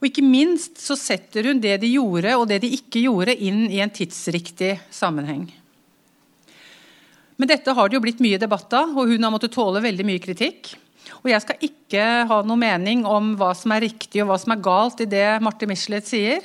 Og 0.00 0.08
ikke 0.08 0.24
minst 0.24 0.80
så 0.82 0.96
setter 0.98 1.48
hun 1.48 1.60
det 1.62 1.78
de 1.82 1.92
gjorde 1.94 2.34
og 2.36 2.48
det 2.50 2.60
de 2.64 2.72
ikke 2.76 3.04
gjorde, 3.06 3.36
inn 3.36 3.66
i 3.70 3.80
en 3.84 3.92
tidsriktig 3.92 4.76
sammenheng. 4.92 5.46
Men 7.36 7.50
dette 7.50 7.72
har 7.76 7.88
det 7.88 7.98
jo 7.98 8.02
blitt 8.04 8.22
mye 8.24 8.40
debatt 8.40 8.72
av, 8.76 8.92
og 8.96 9.12
hun 9.12 9.24
har 9.24 9.32
måttet 9.32 9.54
tåle 9.56 9.82
veldig 9.84 10.06
mye 10.08 10.22
kritikk. 10.22 10.72
Og 11.22 11.30
Jeg 11.30 11.42
skal 11.44 11.64
ikke 11.68 12.04
ha 12.28 12.42
noe 12.46 12.58
mening 12.58 13.04
om 13.08 13.34
hva 13.38 13.52
som 13.56 13.72
er 13.74 13.84
riktig 13.86 14.22
og 14.22 14.30
hva 14.30 14.38
som 14.40 14.54
er 14.54 14.62
galt 14.64 15.02
i 15.04 15.08
det 15.10 15.26
Marte 15.44 15.68
Michelet 15.68 16.08
sier. 16.08 16.44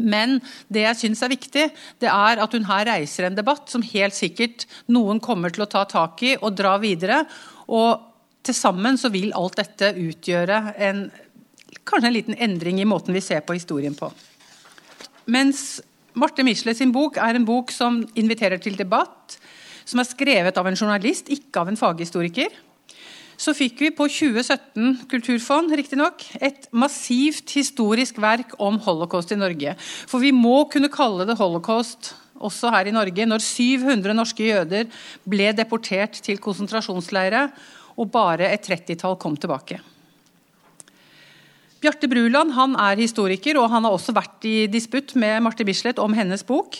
Men 0.00 0.38
det 0.72 0.84
jeg 0.86 0.98
syns 1.00 1.22
er 1.26 1.32
viktig, 1.32 1.64
det 2.00 2.10
er 2.10 2.40
at 2.42 2.54
hun 2.56 2.68
her 2.68 2.86
reiser 2.88 3.26
en 3.26 3.36
debatt 3.36 3.70
som 3.72 3.84
helt 3.84 4.16
sikkert 4.16 4.66
noen 4.90 5.20
kommer 5.22 5.52
til 5.52 5.66
å 5.66 5.70
ta 5.70 5.84
tak 5.88 6.22
i 6.26 6.36
og 6.38 6.54
dra 6.58 6.76
videre. 6.82 7.24
Og 7.68 8.06
til 8.46 8.56
sammen 8.56 8.96
så 9.00 9.10
vil 9.12 9.34
alt 9.36 9.58
dette 9.60 9.92
utgjøre 10.00 10.62
en 10.80 11.04
kanskje 11.84 12.08
en 12.10 12.16
liten 12.16 12.38
endring 12.38 12.80
i 12.80 12.88
måten 12.88 13.14
vi 13.14 13.22
ser 13.24 13.44
på 13.46 13.56
historien 13.56 13.94
på. 13.96 14.10
Mens 15.30 15.80
Marte 16.18 16.44
Michelet 16.46 16.78
sin 16.78 16.92
bok 16.92 17.20
er 17.22 17.38
en 17.38 17.46
bok 17.46 17.70
som 17.74 18.00
inviterer 18.18 18.58
til 18.62 18.78
debatt, 18.78 19.38
som 19.86 20.02
er 20.02 20.08
skrevet 20.08 20.58
av 20.58 20.66
en 20.66 20.78
journalist, 20.78 21.30
ikke 21.30 21.62
av 21.62 21.70
en 21.70 21.78
faghistoriker, 21.78 22.50
så 23.40 23.54
fikk 23.56 23.78
vi 23.80 23.88
på 23.96 24.04
2017 24.10 25.06
Kulturfond 25.08 25.72
riktignok, 25.72 26.26
et 26.44 26.66
massivt 26.76 27.54
historisk 27.56 28.18
verk 28.20 28.52
om 28.60 28.76
holocaust 28.84 29.32
i 29.32 29.38
Norge. 29.40 29.76
For 29.80 30.20
vi 30.20 30.32
må 30.36 30.66
kunne 30.72 30.92
kalle 30.92 31.24
det 31.28 31.38
holocaust 31.40 32.12
også 32.40 32.72
her 32.74 32.90
i 32.90 32.94
Norge, 32.94 33.24
når 33.28 33.44
700 33.44 34.16
norske 34.16 34.44
jøder 34.44 34.90
ble 35.28 35.54
deportert 35.56 36.20
til 36.24 36.40
konsentrasjonsleire, 36.42 37.46
og 37.96 38.12
bare 38.12 38.48
et 38.52 38.64
trettitall 38.64 39.16
kom 39.20 39.36
tilbake. 39.40 39.80
Bjarte 41.80 42.10
Bruland 42.12 42.52
han 42.52 42.74
er 42.76 43.00
historiker, 43.00 43.56
og 43.56 43.70
han 43.72 43.86
har 43.86 43.94
også 43.96 44.12
vært 44.12 44.44
i 44.44 44.66
disputt 44.68 45.14
med 45.16 45.40
Marte 45.44 45.64
Bislett 45.64 46.00
om 46.02 46.12
hennes 46.12 46.44
bok. 46.44 46.76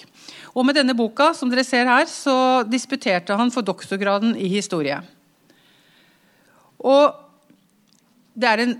Og 0.52 0.66
med 0.66 0.76
denne 0.76 0.96
boka 0.96 1.30
som 1.36 1.48
dere 1.48 1.64
ser 1.64 1.88
her, 1.88 2.04
så 2.10 2.66
disputerte 2.68 3.36
han 3.38 3.52
for 3.54 3.64
doktorgraden 3.64 4.34
i 4.36 4.50
historie. 4.52 4.98
Og 6.84 7.16
det 8.36 8.48
er 8.50 8.64
en 8.64 8.76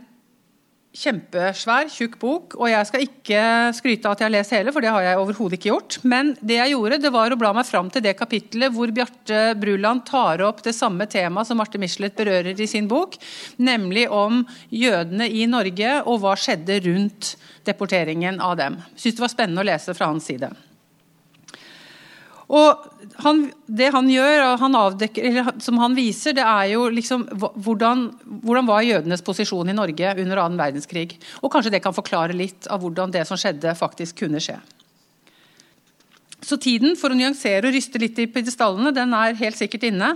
kjempesvær, 0.91 1.87
tjukk 1.93 2.17
bok, 2.19 2.55
og 2.59 2.67
jeg 2.67 2.87
skal 2.89 3.05
ikke 3.05 3.43
skryte 3.77 4.09
av 4.09 4.17
at 4.17 4.23
jeg 4.23 4.27
har 4.27 4.35
lest 4.35 4.55
hele, 4.57 4.73
for 4.75 4.83
det 4.83 4.91
har 4.91 5.05
jeg 5.05 5.21
overhodet 5.21 5.59
ikke 5.59 5.71
gjort. 5.71 5.99
Men 6.03 6.33
det 6.43 6.57
jeg 6.59 6.73
gjorde, 6.73 6.99
det 7.05 7.13
var 7.15 7.31
å 7.31 7.39
bla 7.39 7.53
meg 7.55 7.69
fram 7.69 7.91
til 7.95 8.03
det 8.05 8.17
kapittelet 8.19 8.75
hvor 8.75 8.91
Bjarte 8.95 9.43
Bruland 9.61 10.03
tar 10.09 10.43
opp 10.47 10.65
det 10.67 10.75
samme 10.75 11.07
temaet 11.11 11.47
som 11.47 11.61
Marte 11.63 11.79
Michelet 11.81 12.17
berører 12.19 12.59
i 12.59 12.71
sin 12.71 12.91
bok, 12.91 13.15
nemlig 13.63 14.09
om 14.11 14.43
jødene 14.75 15.31
i 15.31 15.47
Norge 15.51 16.01
og 16.03 16.25
hva 16.25 16.35
skjedde 16.39 16.81
rundt 16.89 17.37
deporteringen 17.69 18.43
av 18.43 18.59
dem. 18.59 18.83
Syns 18.97 19.15
det 19.15 19.25
var 19.25 19.35
spennende 19.37 19.63
å 19.63 19.71
lese 19.71 19.95
fra 19.95 20.11
hans 20.11 20.27
side. 20.27 20.51
Og 22.51 22.87
han, 23.23 23.45
det 23.71 23.93
han 23.95 24.09
gjør, 24.11 24.57
han 24.59 24.75
avdekker, 24.75 25.27
eller 25.29 25.51
som 25.63 25.79
han 25.79 25.95
viser, 25.95 26.35
det 26.35 26.43
er 26.43 26.73
jo 26.73 26.89
liksom 26.91 27.23
hvordan, 27.39 28.09
hvordan 28.43 28.67
var 28.67 28.83
jødenes 28.83 29.23
posisjon 29.23 29.71
i 29.71 29.77
Norge 29.77 30.15
under 30.17 30.43
annen 30.43 30.59
verdenskrig. 30.59 31.15
Og 31.45 31.53
kanskje 31.53 31.77
det 31.77 31.83
kan 31.85 31.95
forklare 31.95 32.35
litt 32.35 32.67
av 32.67 32.83
hvordan 32.83 33.15
det 33.15 33.23
som 33.29 33.39
skjedde, 33.39 33.77
faktisk 33.79 34.25
kunne 34.25 34.43
skje. 34.43 34.59
Så 36.43 36.59
tiden 36.59 36.97
for 36.99 37.13
å 37.13 37.19
nyansere 37.19 37.69
og 37.69 37.77
ryste 37.77 38.01
litt 38.03 38.19
i 38.19 38.27
pidestallene, 38.33 38.91
den 38.97 39.15
er 39.15 39.39
helt 39.39 39.59
sikkert 39.61 39.87
inne. 39.87 40.15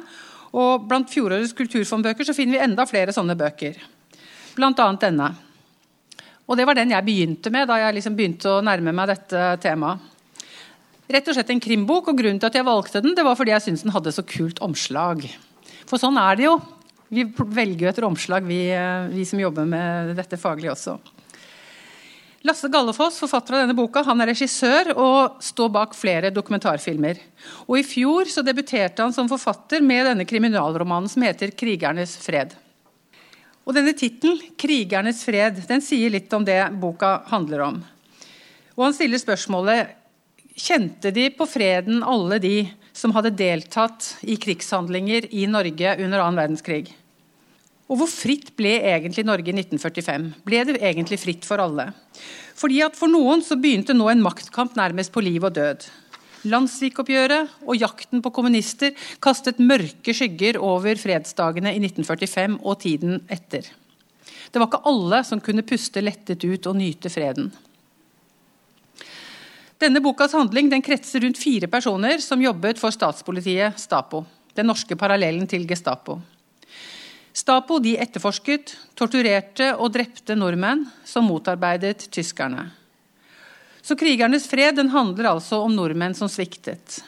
Og 0.54 0.88
blant 0.88 1.10
fjorårets 1.10 1.54
kulturfondbøker 1.54 2.26
så 2.26 2.34
finner 2.34 2.56
vi 2.56 2.64
enda 2.66 2.86
flere 2.88 3.14
sånne 3.14 3.36
bøker. 3.38 3.78
Blant 4.56 4.80
annet 4.82 5.06
denne. 5.06 5.28
Og 6.48 6.58
det 6.58 6.66
var 6.66 6.76
den 6.78 6.92
jeg 6.92 7.06
begynte 7.06 7.52
med 7.54 7.68
da 7.70 7.78
jeg 7.80 7.96
liksom 7.98 8.18
begynte 8.18 8.56
å 8.56 8.64
nærme 8.64 8.94
meg 8.96 9.12
dette 9.12 9.46
temaet. 9.62 10.10
Rett 11.04 11.26
og 11.28 11.36
slett 11.36 11.50
en 11.52 11.60
krimbok, 11.60 12.08
og 12.08 12.16
grunnen 12.16 12.38
til 12.40 12.48
at 12.48 12.54
jeg 12.56 12.64
valgte 12.64 13.02
den, 13.04 13.16
det 13.16 13.24
var 13.26 13.36
fordi 13.36 13.52
jeg 13.52 13.66
syntes 13.66 13.84
den 13.84 13.92
hadde 13.92 14.12
så 14.14 14.24
kult 14.24 14.60
omslag. 14.64 15.26
For 15.84 16.00
sånn 16.00 16.16
er 16.20 16.38
det 16.38 16.46
jo. 16.46 16.54
Vi 17.12 17.26
velger 17.28 17.84
jo 17.84 17.90
etter 17.90 18.06
omslag, 18.08 18.46
vi, 18.48 18.70
eh, 18.72 19.10
vi 19.12 19.26
som 19.28 19.42
jobber 19.42 19.68
med 19.68 20.14
dette 20.16 20.40
faglig 20.40 20.72
også. 20.72 20.96
Lasse 22.44 22.68
Gallefoss, 22.68 23.16
forfatter 23.22 23.56
av 23.56 23.62
denne 23.62 23.76
boka, 23.76 24.02
han 24.04 24.20
er 24.20 24.28
regissør 24.32 24.90
og 25.00 25.38
står 25.44 25.70
bak 25.72 25.94
flere 25.96 26.32
dokumentarfilmer. 26.32 27.20
Og 27.64 27.78
I 27.78 27.86
fjor 27.88 28.28
så 28.28 28.44
debuterte 28.44 29.00
han 29.00 29.14
som 29.16 29.30
forfatter 29.30 29.80
med 29.80 30.04
denne 30.10 30.26
kriminalromanen 30.28 31.08
som 31.08 31.22
heter 31.22 31.52
'Krigernes 31.52 32.18
fred'. 32.20 32.52
Og 33.64 33.72
denne 33.72 33.96
Tittelen, 33.96 34.40
'Krigernes 34.58 35.24
fred', 35.24 35.66
den 35.66 35.80
sier 35.80 36.10
litt 36.10 36.32
om 36.32 36.44
det 36.44 36.60
boka 36.80 37.22
handler 37.28 37.60
om. 37.60 37.84
Og 38.76 38.84
Han 38.84 38.92
stiller 38.92 39.16
spørsmålet 39.16 40.03
kjente 40.54 41.10
de 41.14 41.28
på 41.34 41.46
freden 41.50 42.02
alle 42.06 42.38
de 42.42 42.56
som 42.94 43.14
hadde 43.14 43.34
deltatt 43.34 44.14
i 44.22 44.36
krigshandlinger 44.40 45.26
i 45.34 45.48
Norge 45.50 45.96
under 45.98 46.22
annen 46.22 46.38
verdenskrig. 46.38 46.86
Og 47.90 47.98
hvor 48.00 48.08
fritt 48.08 48.54
ble 48.56 48.78
egentlig 48.80 49.26
Norge 49.26 49.50
i 49.50 49.56
1945? 49.58 50.30
Ble 50.46 50.62
det 50.70 50.78
egentlig 50.80 51.18
fritt 51.20 51.44
for 51.44 51.60
alle? 51.60 51.90
Fordi 52.56 52.80
at 52.86 52.96
For 52.96 53.10
noen 53.10 53.42
så 53.44 53.58
begynte 53.60 53.96
nå 53.96 54.08
en 54.08 54.22
maktkamp 54.24 54.78
nærmest 54.78 55.12
på 55.12 55.24
liv 55.26 55.44
og 55.44 55.52
død. 55.58 55.84
Landsvikoppgjøret 56.48 57.60
og 57.64 57.78
jakten 57.80 58.22
på 58.24 58.32
kommunister 58.36 58.92
kastet 59.24 59.60
mørke 59.60 60.14
skygger 60.16 60.58
over 60.60 60.96
fredsdagene 61.00 61.72
i 61.72 61.80
1945 61.80 62.58
og 62.62 62.80
tiden 62.84 63.22
etter. 63.32 63.68
Det 64.52 64.60
var 64.60 64.68
ikke 64.68 64.84
alle 64.88 65.22
som 65.26 65.40
kunne 65.42 65.64
puste 65.66 66.04
lettet 66.04 66.44
ut 66.44 66.68
og 66.70 66.76
nyte 66.78 67.10
freden. 67.12 67.48
Denne 69.78 70.00
bokas 70.00 70.32
handling 70.32 70.68
den 70.70 70.82
kretser 70.82 71.24
rundt 71.24 71.40
fire 71.40 71.66
personer 71.70 72.20
som 72.22 72.42
jobbet 72.42 72.78
for 72.78 72.94
statspolitiet 72.94 73.78
Stapo. 73.80 74.22
Den 74.54 74.70
norske 74.70 74.96
parallellen 74.96 75.48
til 75.50 75.66
Gestapo. 75.66 76.20
Stapo 77.34 77.80
de 77.82 77.96
etterforsket, 77.98 78.76
torturerte 78.94 79.72
og 79.74 79.90
drepte 79.96 80.36
nordmenn 80.38 80.84
som 81.04 81.26
motarbeidet 81.26 82.06
tyskerne. 82.14 82.68
Så 83.82 83.98
krigernes 83.98 84.46
fred 84.48 84.78
den 84.78 84.92
handler 84.94 85.32
altså 85.32 85.58
om 85.66 85.74
nordmenn 85.74 86.14
som 86.14 86.30
sviktet. 86.30 87.02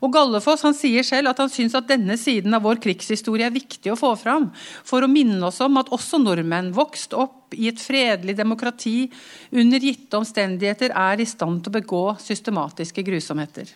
Og 0.00 0.12
Gallefoss 0.12 0.64
han 0.64 0.76
sier 0.76 1.04
selv 1.06 1.30
at 1.30 1.40
han 1.42 1.50
syns 1.52 1.76
at 1.76 1.88
denne 1.88 2.16
siden 2.20 2.54
av 2.56 2.64
vår 2.64 2.80
krigshistorie 2.82 3.48
er 3.48 3.54
viktig 3.54 3.92
å 3.92 3.98
få 3.98 4.14
fram, 4.18 4.48
for 4.84 5.04
å 5.04 5.10
minne 5.10 5.40
oss 5.48 5.60
om 5.64 5.76
at 5.80 5.92
også 5.94 6.20
nordmenn, 6.22 6.72
vokst 6.76 7.16
opp 7.16 7.54
i 7.56 7.68
et 7.70 7.80
fredelig 7.80 8.36
demokrati 8.38 9.10
under 9.52 9.82
gitte 9.82 10.18
omstendigheter, 10.18 10.94
er 10.96 11.20
i 11.20 11.28
stand 11.28 11.62
til 11.62 11.72
å 11.74 11.76
begå 11.78 12.04
systematiske 12.22 13.04
grusomheter. 13.06 13.74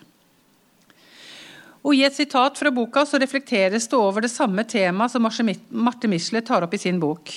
Og 1.81 1.97
I 1.97 2.05
et 2.05 2.17
sitat 2.17 2.59
fra 2.61 2.73
boka 2.75 3.07
så 3.09 3.21
reflekteres 3.21 3.87
det 3.89 3.97
over 3.97 4.25
det 4.25 4.33
samme 4.33 4.67
temaet 4.69 5.15
som 5.15 5.25
Marte 5.25 6.11
Michelet 6.13 6.45
tar 6.49 6.67
opp 6.67 6.75
i 6.77 6.81
sin 6.81 7.01
bok. 7.01 7.33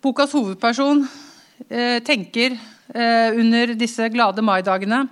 Bokas 0.00 0.32
hovedperson 0.32 1.02
eh, 1.68 1.98
tenker 2.00 2.54
eh, 2.56 3.36
under 3.36 3.74
disse 3.76 4.08
glade 4.08 4.40
maidagene 4.44 5.02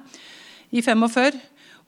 i 0.72 0.80
45 0.80 1.36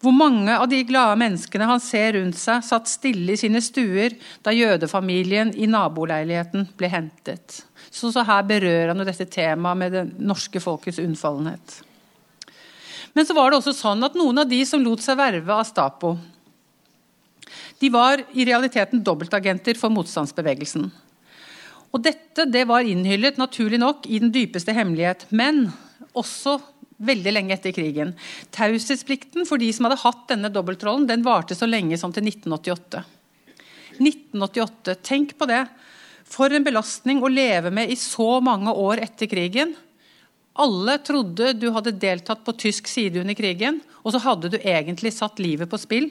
hvor 0.01 0.15
mange 0.17 0.55
av 0.57 0.69
de 0.71 0.81
glade 0.89 1.19
menneskene 1.21 1.67
han 1.69 1.83
ser 1.85 2.15
rundt 2.17 2.39
seg, 2.41 2.65
satt 2.65 2.89
stille 2.89 3.35
i 3.35 3.41
sine 3.41 3.61
stuer 3.61 4.15
da 4.45 4.55
jødefamilien 4.55 5.53
i 5.53 5.69
naboleiligheten 5.69 6.71
ble 6.81 6.89
hentet. 6.89 7.61
Så, 7.91 8.09
så 8.09 8.25
her 8.25 8.47
berører 8.49 8.95
han 8.95 9.03
jo 9.03 9.09
dette 9.09 9.29
temaet 9.29 9.81
med 9.83 9.93
det 9.93 10.05
norske 10.17 10.63
folkets 10.63 11.03
unnfallenhet. 11.03 11.81
Men 13.13 13.27
så 13.29 13.37
var 13.37 13.51
det 13.51 13.61
også 13.61 13.75
sånn 13.77 14.07
at 14.07 14.17
noen 14.17 14.41
av 14.41 14.49
de 14.49 14.63
som 14.65 14.81
lot 14.81 15.03
seg 15.05 15.19
verve 15.21 15.53
av 15.53 15.67
Stapo, 15.69 16.15
de 17.81 17.89
var 17.93 18.23
i 18.37 18.45
realiteten 18.47 19.03
dobbeltagenter 19.05 19.77
for 19.81 19.93
motstandsbevegelsen. 19.93 20.89
Og 21.91 22.03
Dette 22.05 22.47
det 22.47 22.67
var 22.71 22.87
innhyllet 22.87 23.41
naturlig 23.41 23.81
nok 23.83 24.07
i 24.07 24.21
den 24.23 24.33
dypeste 24.33 24.73
hemmelighet, 24.77 25.27
men 25.35 25.67
også 26.17 26.59
veldig 27.01 27.33
lenge 27.33 27.57
etter 27.57 27.75
krigen. 27.75 28.15
Taushetsplikten 28.55 29.49
for 29.49 29.61
de 29.61 29.71
som 29.73 29.89
hadde 29.89 30.01
hatt 30.03 30.27
denne 30.31 30.51
dobbeltrollen, 30.53 31.09
den 31.09 31.25
varte 31.27 31.57
så 31.57 31.69
lenge 31.69 31.99
som 32.01 32.13
til 32.15 32.29
1988. 32.29 33.05
1988, 34.01 34.97
Tenk 35.05 35.37
på 35.39 35.49
det. 35.51 35.65
For 36.31 36.53
en 36.55 36.65
belastning 36.65 37.25
å 37.25 37.31
leve 37.33 37.73
med 37.75 37.91
i 37.91 37.99
så 37.99 38.39
mange 38.45 38.73
år 38.73 39.03
etter 39.07 39.31
krigen. 39.31 39.75
Alle 40.61 40.99
trodde 41.03 41.55
du 41.59 41.71
hadde 41.75 41.97
deltatt 41.99 42.45
på 42.47 42.55
tysk 42.59 42.89
side 42.91 43.23
under 43.23 43.35
krigen, 43.35 43.81
og 44.05 44.15
så 44.15 44.21
hadde 44.23 44.53
du 44.53 44.59
egentlig 44.61 45.13
satt 45.17 45.41
livet 45.43 45.71
på 45.71 45.81
spill 45.81 46.11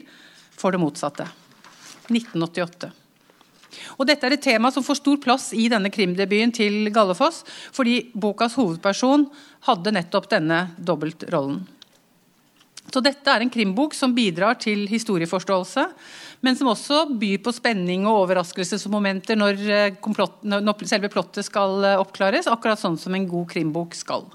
for 0.56 0.74
det 0.74 0.80
motsatte. 0.82 1.28
1988. 2.10 2.90
Og 3.98 4.06
Dette 4.08 4.26
er 4.26 4.36
et 4.36 4.42
tema 4.42 4.70
som 4.74 4.84
får 4.84 5.00
stor 5.00 5.18
plass 5.22 5.50
i 5.56 5.68
denne 5.72 5.92
krimdebuten 5.92 6.54
til 6.54 6.88
Gallefoss, 6.94 7.44
fordi 7.74 8.10
bokas 8.14 8.56
hovedperson 8.58 9.28
hadde 9.68 9.94
nettopp 9.94 10.30
denne 10.32 10.64
dobbeltrollen. 10.78 11.62
Så 12.90 13.02
Dette 13.04 13.30
er 13.30 13.44
en 13.44 13.52
krimbok 13.52 13.94
som 13.94 14.14
bidrar 14.16 14.56
til 14.58 14.86
historieforståelse, 14.90 15.84
men 16.42 16.56
som 16.58 16.72
også 16.72 17.04
byr 17.20 17.38
på 17.44 17.52
spenning 17.54 18.06
og 18.08 18.24
overraskelsesmomenter 18.24 19.38
når, 19.38 19.62
eh, 19.70 20.10
når 20.42 20.86
selve 20.88 21.10
plottet 21.12 21.46
skal 21.46 21.84
eh, 21.84 22.00
oppklares, 22.00 22.50
akkurat 22.50 22.80
sånn 22.80 22.98
som 22.98 23.14
en 23.14 23.28
god 23.30 23.46
krimbok 23.52 23.94
skal. 23.94 24.26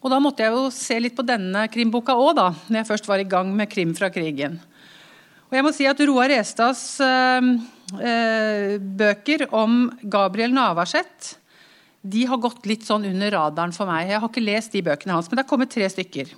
Og 0.00 0.08
Da 0.10 0.18
måtte 0.18 0.42
jeg 0.42 0.56
jo 0.56 0.70
se 0.72 0.96
litt 0.98 1.14
på 1.14 1.26
denne 1.28 1.66
krimboka 1.68 2.16
òg, 2.16 2.40
når 2.40 2.80
jeg 2.80 2.88
først 2.88 3.06
var 3.06 3.20
i 3.20 3.28
gang 3.28 3.52
med 3.54 3.68
Krim 3.70 3.92
fra 3.94 4.08
krigen. 4.08 4.58
Og 5.50 5.58
jeg 5.58 5.66
må 5.66 5.72
si 5.74 5.86
at 5.90 6.00
Roar 6.06 6.30
Estads 6.30 6.84
eh, 7.02 7.48
eh, 7.98 8.76
bøker 8.78 9.48
om 9.50 9.88
Gabriel 10.02 10.54
Navarsete 10.54 11.40
de 12.00 12.22
har 12.24 12.38
gått 12.40 12.64
litt 12.64 12.86
sånn 12.86 13.04
under 13.04 13.34
radaren 13.34 13.74
for 13.76 13.90
meg. 13.90 14.06
Jeg 14.08 14.22
har 14.22 14.30
ikke 14.30 14.44
lest 14.44 14.72
de 14.72 14.80
bøkene 14.86 15.12
hans, 15.12 15.26
men 15.28 15.36
det 15.36 15.42
har 15.44 15.50
kommet 15.50 15.72
tre 15.74 15.84
stykker. 15.90 16.30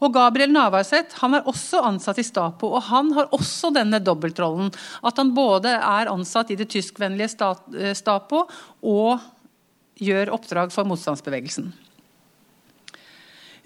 Og 0.00 0.14
Gabriel 0.14 0.54
Navarsete 0.54 1.18
han 1.20 1.36
er 1.36 1.50
også 1.50 1.82
ansatt 1.84 2.22
i 2.22 2.24
Stapo, 2.24 2.70
og 2.78 2.86
han 2.88 3.12
har 3.18 3.28
også 3.36 3.72
denne 3.74 4.00
dobbeltrollen. 4.02 4.72
At 5.04 5.20
han 5.20 5.34
både 5.36 5.74
er 5.76 6.10
ansatt 6.12 6.54
i 6.54 6.58
det 6.60 6.70
tyskvennlige 6.72 7.50
eh, 7.76 7.92
Stapo 7.98 8.46
og 8.80 9.20
gjør 10.00 10.32
oppdrag 10.38 10.72
for 10.72 10.88
motstandsbevegelsen. 10.88 11.74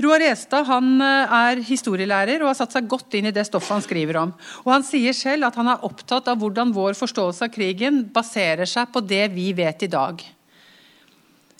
Roar 0.02 0.24
Estad 0.26 0.66
eh, 0.66 1.34
er 1.38 1.60
historielærer 1.62 2.42
og 2.42 2.50
har 2.50 2.58
satt 2.58 2.74
seg 2.74 2.88
godt 2.90 3.14
inn 3.14 3.28
i 3.30 3.34
det 3.34 3.46
stoffet 3.46 3.76
han 3.76 3.84
skriver 3.84 4.18
om. 4.24 4.32
Og 4.64 4.70
Han 4.72 4.86
sier 4.86 5.14
selv 5.14 5.46
at 5.46 5.58
han 5.60 5.70
er 5.70 5.84
opptatt 5.86 6.30
av 6.30 6.40
hvordan 6.40 6.74
vår 6.74 6.98
forståelse 6.98 7.46
av 7.46 7.52
krigen 7.54 8.02
baserer 8.14 8.66
seg 8.66 8.90
på 8.94 9.04
det 9.04 9.28
vi 9.34 9.52
vet 9.54 9.86
i 9.86 9.90
dag. 9.92 10.24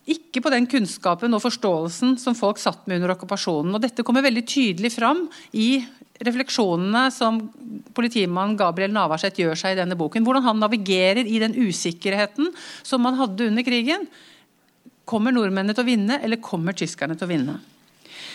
Ikke 0.05 0.43
på 0.45 0.51
den 0.53 0.67
kunnskapen 0.69 1.33
og 1.33 1.45
forståelsen 1.45 2.19
som 2.21 2.37
folk 2.37 2.59
satt 2.61 2.83
med 2.87 3.01
under 3.01 3.15
okkupasjonen. 3.15 3.73
Og 3.73 3.85
Dette 3.85 4.05
kommer 4.05 4.25
veldig 4.27 4.45
tydelig 4.45 4.93
fram 4.99 5.25
i 5.57 5.79
refleksjonene 6.25 7.07
som 7.15 7.41
politimann 7.97 8.59
Gabriel 8.59 8.93
Navarsete 8.95 9.43
gjør 9.43 9.59
seg 9.59 9.75
i 9.75 9.81
denne 9.81 9.97
boken. 9.99 10.27
Hvordan 10.27 10.45
han 10.47 10.61
navigerer 10.63 11.25
i 11.25 11.41
den 11.43 11.57
usikkerheten 11.57 12.53
som 12.83 13.03
man 13.03 13.17
hadde 13.19 13.49
under 13.49 13.67
krigen. 13.67 14.07
Kommer 15.05 15.35
nordmennene 15.37 15.75
til 15.77 15.85
å 15.85 15.89
vinne, 15.89 16.21
eller 16.25 16.41
kommer 16.41 16.77
tyskerne 16.77 17.17
til 17.17 17.27
å 17.27 17.33
vinne? 17.33 17.57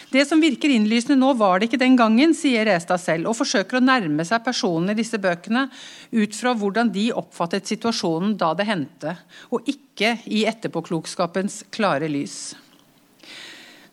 Det 0.10 0.24
som 0.26 0.42
virker 0.42 0.72
innlysende 0.74 1.20
nå, 1.22 1.36
var 1.38 1.60
det 1.60 1.68
ikke 1.70 1.82
den 1.84 1.98
gangen, 1.98 2.32
sier 2.34 2.66
Restad 2.66 3.02
selv, 3.02 3.30
og 3.30 3.38
forsøker 3.38 3.78
å 3.78 3.84
nærme 3.84 4.26
seg 4.26 4.42
personene 4.42 4.96
i 4.96 4.98
disse 4.98 5.20
bøkene 5.22 5.68
ut 6.16 6.38
fra 6.38 6.56
hvordan 6.58 6.90
de 6.96 7.12
oppfattet 7.14 7.70
situasjonen 7.70 8.34
da 8.40 8.56
det 8.58 8.66
hendte, 8.66 9.14
og 9.54 9.70
ikke 9.70 10.16
i 10.34 10.48
etterpåklokskapens 10.50 11.62
klare 11.76 12.10
lys. 12.10 12.56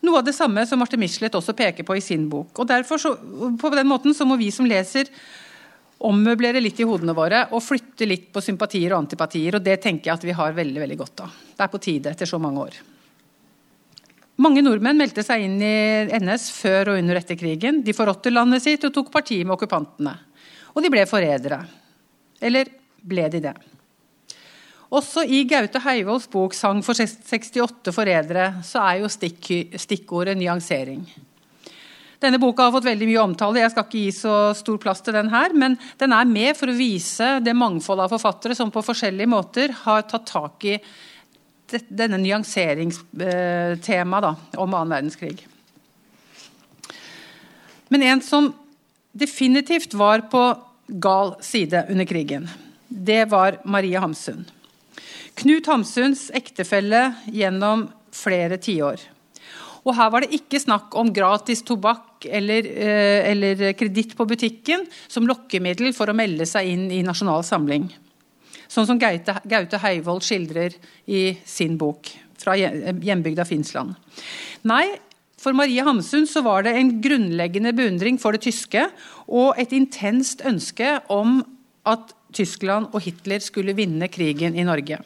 Noe 0.06 0.22
av 0.22 0.24
det 0.24 0.36
samme 0.36 0.64
som 0.68 0.80
Marte 0.80 0.96
Michelet 1.00 1.36
også 1.36 1.52
peker 1.56 1.84
på 1.84 1.98
i 1.98 2.04
sin 2.04 2.28
bok. 2.32 2.58
og 2.58 2.68
derfor 2.68 2.96
så, 2.96 3.16
På 3.60 3.70
den 3.74 3.88
måten 3.88 4.14
så 4.14 4.24
må 4.24 4.36
vi 4.36 4.50
som 4.50 4.66
leser 4.66 5.10
ommøblere 6.00 6.60
litt 6.60 6.80
i 6.80 6.84
hodene 6.84 7.12
våre 7.16 7.46
og 7.52 7.64
flytte 7.64 8.06
litt 8.06 8.32
på 8.32 8.40
sympatier 8.40 8.92
og 8.92 9.04
antipatier. 9.04 9.54
og 9.56 9.62
Det 9.62 9.80
tenker 9.82 10.10
jeg 10.10 10.14
at 10.14 10.24
vi 10.24 10.32
har 10.32 10.52
veldig 10.52 10.80
veldig 10.80 10.98
godt 10.98 11.20
av. 11.20 11.32
Det 11.56 11.64
er 11.64 11.72
på 11.72 11.82
tide 11.82 12.10
etter 12.10 12.26
så 12.26 12.38
mange 12.38 12.60
år. 12.60 12.95
Mange 14.36 14.60
nordmenn 14.60 14.98
meldte 15.00 15.22
seg 15.24 15.46
inn 15.46 15.56
i 15.64 16.16
NS 16.20 16.50
før 16.52 16.92
og 16.92 16.98
under 17.00 17.16
etter 17.16 17.38
krigen. 17.40 17.80
De 17.84 17.94
forrådte 17.96 18.32
landet 18.32 18.64
sitt 18.66 18.84
og 18.84 18.92
tok 18.92 19.08
parti 19.14 19.38
med 19.44 19.54
okkupantene. 19.56 20.12
Og 20.76 20.84
de 20.84 20.90
ble 20.92 21.06
forrædere. 21.08 21.62
Eller 22.44 22.68
ble 23.00 23.30
de 23.32 23.40
det? 23.46 23.54
Også 24.96 25.24
i 25.24 25.40
Gaute 25.48 25.80
Heivolds 25.82 26.28
bok 26.30 26.54
'Sang 26.54 26.82
for 26.84 26.94
68 26.94 27.90
forrædere' 27.90 28.62
så 28.62 28.84
er 28.84 29.00
jo 29.00 29.08
stikk, 29.08 29.72
stikkordet 29.74 30.36
nyansering. 30.36 31.02
Denne 32.20 32.38
boka 32.40 32.62
har 32.62 32.72
fått 32.72 32.86
veldig 32.86 33.08
mye 33.08 33.24
omtale, 33.24 33.60
jeg 33.60 33.70
skal 33.70 33.84
ikke 33.84 33.98
gi 33.98 34.12
så 34.14 34.36
stor 34.56 34.78
plass 34.80 35.02
til 35.04 35.12
den 35.12 35.28
her, 35.28 35.52
men 35.52 35.76
den 35.98 36.12
er 36.12 36.24
med 36.24 36.56
for 36.56 36.72
å 36.72 36.76
vise 36.76 37.40
det 37.44 37.56
mangfoldet 37.56 38.06
av 38.06 38.14
forfattere 38.14 38.56
som 38.56 38.70
på 38.72 38.84
forskjellige 38.84 39.28
måter 39.28 39.74
har 39.84 40.06
tatt 40.08 40.24
tak 40.30 40.64
i 40.64 40.78
denne 41.88 42.18
nyanseringstemaet 42.22 44.56
om 44.56 44.74
annen 44.74 44.94
verdenskrig. 44.94 45.46
Men 47.88 48.02
en 48.02 48.22
som 48.22 48.54
definitivt 49.12 49.94
var 49.94 50.20
på 50.30 50.58
gal 50.86 51.34
side 51.40 51.86
under 51.90 52.04
krigen, 52.04 52.48
det 52.88 53.24
var 53.30 53.58
Marie 53.64 53.98
Hamsun. 53.98 54.44
Knut 55.36 55.66
Hamsuns 55.66 56.30
ektefelle 56.34 57.14
gjennom 57.26 57.88
flere 58.14 58.56
tiår. 58.62 58.96
Og 59.86 59.94
her 59.94 60.10
var 60.10 60.24
det 60.24 60.34
ikke 60.34 60.58
snakk 60.58 60.94
om 60.98 61.12
gratis 61.14 61.62
tobakk 61.66 62.26
eller, 62.26 62.66
eh, 62.66 63.30
eller 63.30 63.72
kreditt 63.78 64.16
på 64.18 64.26
butikken 64.26 64.82
som 65.06 65.26
lokkemiddel 65.26 65.94
for 65.94 66.10
å 66.10 66.16
melde 66.16 66.46
seg 66.46 66.66
inn 66.66 66.90
i 66.90 67.04
Nasjonal 67.06 67.44
Samling. 67.46 67.86
Sånn 68.76 68.88
som 68.90 68.98
Gaute, 69.00 69.38
Gaute 69.48 69.80
Heivold 69.80 70.24
skildrer 70.26 70.74
i 71.08 71.30
sin 71.48 71.78
bok 71.80 72.10
fra 72.36 72.52
hjembygda 72.58 73.46
Finnsland. 73.48 73.94
Nei, 74.68 74.84
for 75.40 75.56
Marie 75.56 75.84
Hamsun 75.84 76.26
så 76.28 76.42
var 76.44 76.66
det 76.66 76.74
en 76.76 76.90
grunnleggende 77.00 77.72
beundring 77.76 78.18
for 78.20 78.36
det 78.36 78.42
tyske 78.44 78.82
og 79.26 79.56
et 79.60 79.72
intenst 79.72 80.44
ønske 80.44 80.98
om 81.12 81.38
at 81.88 82.12
Tyskland 82.36 82.90
og 82.92 83.00
Hitler 83.06 83.40
skulle 83.40 83.76
vinne 83.78 84.10
krigen 84.12 84.58
i 84.58 84.66
Norge. 84.68 85.00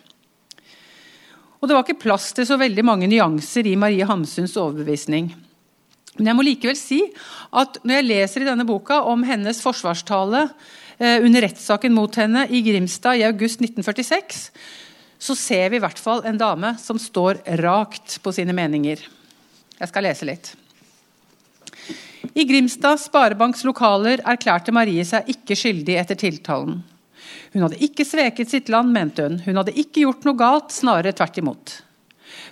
Og 1.61 1.69
Det 1.69 1.77
var 1.77 1.85
ikke 1.85 2.03
plass 2.09 2.33
til 2.35 2.49
så 2.49 2.59
veldig 2.59 2.83
mange 2.89 3.07
nyanser 3.07 3.69
i 3.69 3.77
Marie 3.79 4.07
Hamsuns 4.09 4.57
overbevisning. 4.59 5.29
Men 6.17 6.31
jeg 6.33 6.37
må 6.39 6.43
likevel 6.43 6.79
si 6.79 7.03
at 7.55 7.77
når 7.85 8.01
jeg 8.01 8.09
leser 8.09 8.43
i 8.43 8.49
denne 8.49 8.67
boka 8.67 9.03
om 9.07 9.23
hennes 9.29 9.61
forsvarstale 9.63 10.49
under 11.01 11.41
rettssaken 11.47 11.95
mot 11.97 12.17
henne 12.21 12.45
i 12.53 12.61
Grimstad 12.61 13.17
i 13.17 13.25
august 13.25 13.63
1946, 13.63 14.43
så 15.21 15.37
ser 15.37 15.71
vi 15.73 15.79
i 15.79 15.83
hvert 15.83 16.01
fall 16.01 16.23
en 16.29 16.41
dame 16.41 16.75
som 16.81 17.01
står 17.01 17.41
rakt 17.61 18.19
på 18.21 18.33
sine 18.37 18.53
meninger. 18.57 19.01
Jeg 19.81 19.89
skal 19.89 20.05
lese 20.05 20.29
litt. 20.29 20.53
I 22.37 22.45
Grimstad 22.45 23.01
Sparebanks 23.01 23.65
lokaler 23.65 24.21
erklærte 24.29 24.73
Marie 24.77 25.05
seg 25.09 25.29
ikke 25.33 25.57
skyldig 25.57 25.97
etter 26.01 26.19
tiltalen. 26.21 26.83
Hun 27.55 27.65
hadde 27.65 27.81
ikke 27.83 28.07
sveket 28.07 28.53
sitt 28.53 28.69
land, 28.71 28.93
mente 28.95 29.25
hun. 29.27 29.41
Hun 29.45 29.59
hadde 29.59 29.75
ikke 29.75 30.05
gjort 30.05 30.27
noe 30.29 30.39
galt, 30.39 30.71
snarere 30.75 31.15
tvert 31.17 31.41
imot. 31.43 31.75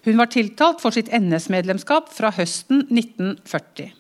Hun 0.09 0.19
var 0.19 0.31
tiltalt 0.33 0.83
for 0.83 0.95
sitt 0.95 1.11
NS-medlemskap 1.15 2.11
fra 2.15 2.33
høsten 2.35 2.87
1940. 2.89 3.93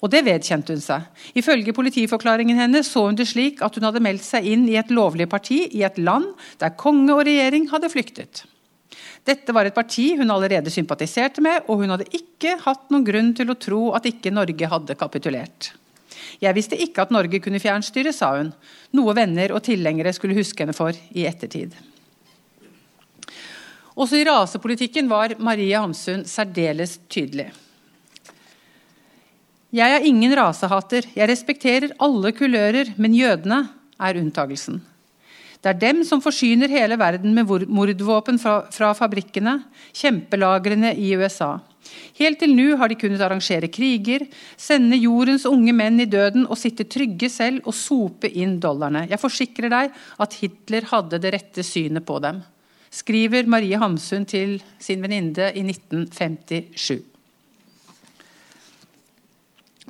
Og 0.00 0.10
det 0.12 0.24
vedkjente 0.26 0.74
hun 0.74 0.82
seg. 0.82 1.06
Ifølge 1.38 1.74
politiforklaringen 1.76 2.58
hennes 2.58 2.90
så 2.90 3.06
hun 3.08 3.18
det 3.18 3.28
slik 3.30 3.62
at 3.64 3.76
hun 3.76 3.86
hadde 3.88 4.02
meldt 4.04 4.24
seg 4.26 4.46
inn 4.48 4.66
i 4.70 4.78
et 4.80 4.92
lovlig 4.94 5.28
parti 5.30 5.62
i 5.68 5.84
et 5.86 5.98
land 5.98 6.32
der 6.60 6.76
konge 6.78 7.14
og 7.14 7.24
regjering 7.28 7.68
hadde 7.72 7.92
flyktet. 7.92 8.44
Dette 9.26 9.54
var 9.54 9.66
et 9.66 9.74
parti 9.74 10.12
hun 10.18 10.30
allerede 10.30 10.70
sympatiserte 10.70 11.42
med, 11.42 11.64
og 11.66 11.82
hun 11.82 11.90
hadde 11.94 12.06
ikke 12.14 12.54
hatt 12.62 12.92
noen 12.94 13.06
grunn 13.06 13.32
til 13.34 13.50
å 13.50 13.58
tro 13.58 13.82
at 13.98 14.06
ikke 14.06 14.30
Norge 14.34 14.70
hadde 14.70 14.98
kapitulert. 14.98 15.72
Jeg 16.40 16.54
visste 16.56 16.78
ikke 16.78 17.06
at 17.06 17.12
Norge 17.14 17.40
kunne 17.42 17.60
fjernstyre, 17.62 18.12
sa 18.14 18.36
hun, 18.36 18.52
noe 18.94 19.14
venner 19.16 19.54
og 19.56 19.64
tilhengere 19.66 20.14
skulle 20.14 20.36
huske 20.38 20.62
henne 20.62 20.76
for 20.76 20.94
i 20.94 21.26
ettertid. 21.28 21.74
Også 23.96 24.18
i 24.20 24.26
rasepolitikken 24.28 25.08
var 25.08 25.38
Marie 25.40 25.78
Hamsun 25.78 26.26
særdeles 26.28 26.98
tydelig. 27.08 27.48
Jeg 29.76 29.92
er 29.92 30.04
ingen 30.08 30.32
rasehater, 30.38 31.04
jeg 31.12 31.28
respekterer 31.28 31.92
alle 32.00 32.30
kulører, 32.32 32.94
men 32.96 33.12
jødene 33.12 33.58
er 34.00 34.16
unntagelsen. 34.16 34.78
Det 35.60 35.72
er 35.72 35.80
dem 35.80 36.04
som 36.06 36.22
forsyner 36.22 36.70
hele 36.70 36.96
verden 36.96 37.34
med 37.36 37.48
mordvåpen 37.48 38.38
fra, 38.40 38.60
fra 38.72 38.92
fabrikkene, 38.96 39.58
kjempelagrene 39.96 40.94
i 40.96 41.10
USA. 41.18 41.56
Helt 42.16 42.38
til 42.40 42.54
nå 42.56 42.76
har 42.80 42.88
de 42.88 42.96
kunnet 43.00 43.20
arrangere 43.26 43.68
kriger, 43.72 44.24
sende 44.56 44.96
jordens 45.00 45.44
unge 45.50 45.74
menn 45.76 46.00
i 46.00 46.08
døden 46.08 46.46
og 46.46 46.60
sitte 46.60 46.86
trygge 46.88 47.28
selv 47.32 47.66
og 47.66 47.76
sope 47.76 48.30
inn 48.30 48.56
dollarene. 48.62 49.04
Jeg 49.10 49.20
forsikrer 49.20 49.72
deg 49.74 49.98
at 50.22 50.38
Hitler 50.40 50.88
hadde 50.92 51.20
det 51.20 51.34
rette 51.36 51.66
synet 51.66 52.06
på 52.06 52.16
dem, 52.24 52.40
skriver 52.88 53.50
Marie 53.50 53.82
Hamsun 53.82 54.24
til 54.30 54.56
sin 54.80 55.04
venninne 55.04 55.50
i 55.52 55.66
1957. 55.66 57.15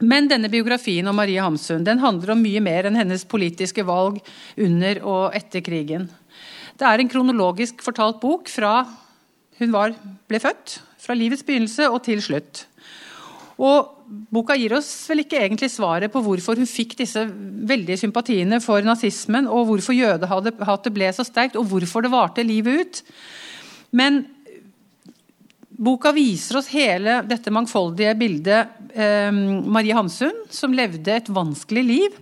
Men 0.05 0.29
denne 0.29 0.51
biografien 0.53 1.07
om 1.09 1.17
Marie 1.17 1.41
Hamsun 1.41 1.85
den 1.87 2.03
handler 2.03 2.35
om 2.35 2.43
mye 2.45 2.61
mer 2.61 2.89
enn 2.89 2.99
hennes 2.99 3.25
politiske 3.29 3.85
valg 3.87 4.19
under 4.61 5.01
og 5.01 5.37
etter 5.37 5.65
krigen. 5.65 6.11
Det 6.77 6.85
er 6.85 7.01
en 7.01 7.09
kronologisk 7.09 7.81
fortalt 7.85 8.21
bok 8.21 8.51
fra 8.53 8.83
hun 9.57 9.73
var, 9.73 9.95
ble 10.29 10.41
født, 10.43 10.81
fra 11.01 11.17
livets 11.17 11.45
begynnelse 11.47 11.89
og 11.89 12.03
til 12.05 12.21
slutt. 12.21 12.67
Og 13.57 13.95
Boka 14.07 14.55
gir 14.59 14.75
oss 14.77 14.91
vel 15.09 15.25
ikke 15.25 15.41
egentlig 15.41 15.71
svaret 15.73 16.13
på 16.13 16.21
hvorfor 16.23 16.61
hun 16.61 16.69
fikk 16.69 16.93
disse 17.01 17.25
veldige 17.27 17.99
sympatiene 18.05 18.61
for 18.63 18.85
nazismen, 18.85 19.49
og 19.49 19.71
hvorfor 19.71 19.97
jødehatet 19.97 20.93
ble 20.95 21.09
så 21.17 21.25
sterkt, 21.27 21.57
og 21.57 21.67
hvorfor 21.73 22.05
det 22.05 22.13
varte 22.13 22.45
livet 22.47 22.85
ut. 22.85 23.01
Men 23.97 24.27
Boka 25.77 26.13
viser 26.17 26.57
oss 26.57 26.71
hele 26.73 27.21
dette 27.29 27.53
mangfoldige 27.53 28.15
bildet. 28.17 28.77
Eh, 28.95 29.33
Marie 29.33 29.97
Hamsun, 29.97 30.47
som 30.51 30.73
levde 30.73 31.13
et 31.13 31.29
vanskelig 31.29 31.85
liv. 31.85 32.21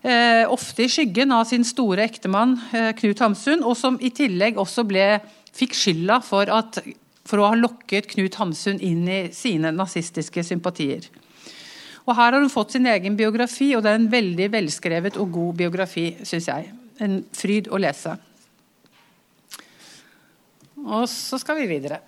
Eh, 0.00 0.44
ofte 0.48 0.86
i 0.86 0.88
skyggen 0.88 1.34
av 1.34 1.44
sin 1.50 1.66
store 1.66 2.06
ektemann 2.06 2.54
eh, 2.72 2.92
Knut 2.96 3.20
Hamsun, 3.20 3.64
og 3.66 3.76
som 3.76 3.98
i 4.00 4.12
tillegg 4.14 4.60
også 4.60 4.86
ble, 4.88 5.18
fikk 5.52 5.74
skylda 5.76 6.20
for, 6.24 6.48
at, 6.48 6.78
for 7.28 7.42
å 7.42 7.50
ha 7.50 7.58
lokket 7.58 8.08
Knut 8.14 8.38
Hamsun 8.40 8.80
inn 8.80 9.02
i 9.10 9.20
sine 9.36 9.74
nazistiske 9.74 10.46
sympatier. 10.46 11.10
Og 12.06 12.14
Her 12.16 12.32
har 12.32 12.40
hun 12.40 12.52
fått 12.52 12.72
sin 12.72 12.88
egen 12.88 13.18
biografi, 13.18 13.74
og 13.76 13.84
det 13.84 13.92
er 13.92 14.00
en 14.00 14.08
veldig 14.08 14.48
velskrevet 14.54 15.18
og 15.20 15.34
god 15.34 15.58
biografi, 15.60 16.06
syns 16.24 16.48
jeg. 16.48 16.70
En 17.04 17.20
fryd 17.36 17.68
å 17.68 17.82
lese. 17.82 18.14
Og 20.86 21.04
så 21.10 21.36
skal 21.42 21.58
vi 21.60 21.68
videre. 21.68 22.00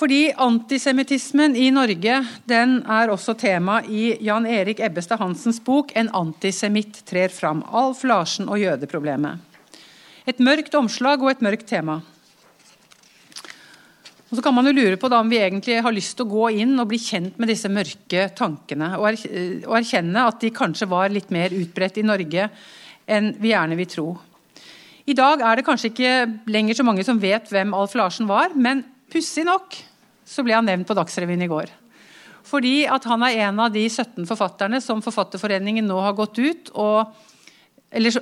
Fordi 0.00 0.30
antisemittismen 0.32 1.52
i 1.60 1.66
Norge 1.76 2.14
den 2.48 2.78
er 2.88 3.10
også 3.12 3.34
tema 3.36 3.82
i 3.84 4.14
Jan 4.24 4.46
Erik 4.48 4.78
Ebbestad 4.80 5.20
Hansens 5.20 5.58
bok 5.60 5.92
'En 5.92 6.08
antisemitt 6.16 7.02
trer 7.04 7.28
fram'. 7.28 7.60
Alf 7.68 8.00
Larsen 8.04 8.48
og 8.48 8.56
jødeproblemet. 8.56 9.36
Et 10.26 10.38
mørkt 10.38 10.74
omslag 10.74 11.20
og 11.20 11.30
et 11.30 11.42
mørkt 11.42 11.66
tema. 11.66 12.00
Og 14.30 14.38
så 14.38 14.42
kan 14.42 14.54
man 14.54 14.64
jo 14.64 14.72
lure 14.72 14.96
på 14.96 15.10
da 15.10 15.20
om 15.20 15.28
vi 15.28 15.36
egentlig 15.36 15.82
har 15.82 15.92
lyst 15.92 16.16
til 16.16 16.24
å 16.24 16.30
gå 16.30 16.48
inn 16.62 16.80
og 16.80 16.88
bli 16.88 16.98
kjent 16.98 17.38
med 17.38 17.48
disse 17.48 17.68
mørke 17.68 18.34
tankene, 18.34 18.96
og, 18.96 19.04
erkjenne 19.04 20.26
at 20.26 20.40
de 20.40 20.50
kanskje 20.50 20.88
var 20.88 21.10
litt 21.10 21.30
mer 21.30 21.50
utbredt 21.50 21.98
i 21.98 22.02
Norge 22.02 22.48
enn 23.06 23.34
vi 23.38 23.50
gjerne 23.50 23.76
vil 23.76 23.86
tro. 23.86 24.18
I 25.06 25.12
dag 25.12 25.40
er 25.42 25.56
det 25.56 25.66
kanskje 25.66 25.90
ikke 25.90 26.40
lenger 26.46 26.74
så 26.74 26.84
mange 26.84 27.04
som 27.04 27.18
vet 27.18 27.50
hvem 27.50 27.74
Alf 27.74 27.94
Larsen 27.94 28.26
var, 28.26 28.54
men 28.54 28.84
pussig 29.10 29.44
nok 29.44 29.89
så 30.30 30.44
ble 30.46 30.54
han 30.54 30.68
nevnt 30.68 30.86
på 30.86 30.94
Dagsrevyen 30.94 31.42
i 31.42 31.50
går. 31.50 31.72
Fordi 32.46 32.84
at 32.88 33.04
han 33.10 33.24
er 33.26 33.42
en 33.46 33.58
av 33.66 33.74
de 33.74 33.82
17 33.88 34.24
forfatterne 34.28 34.80
som 34.82 35.02
Forfatterforeningen 35.04 35.86
nå 35.86 35.98
har 36.00 36.16
gått 36.18 36.38
ut 36.40 36.72
og 36.78 37.10
eller 37.90 38.14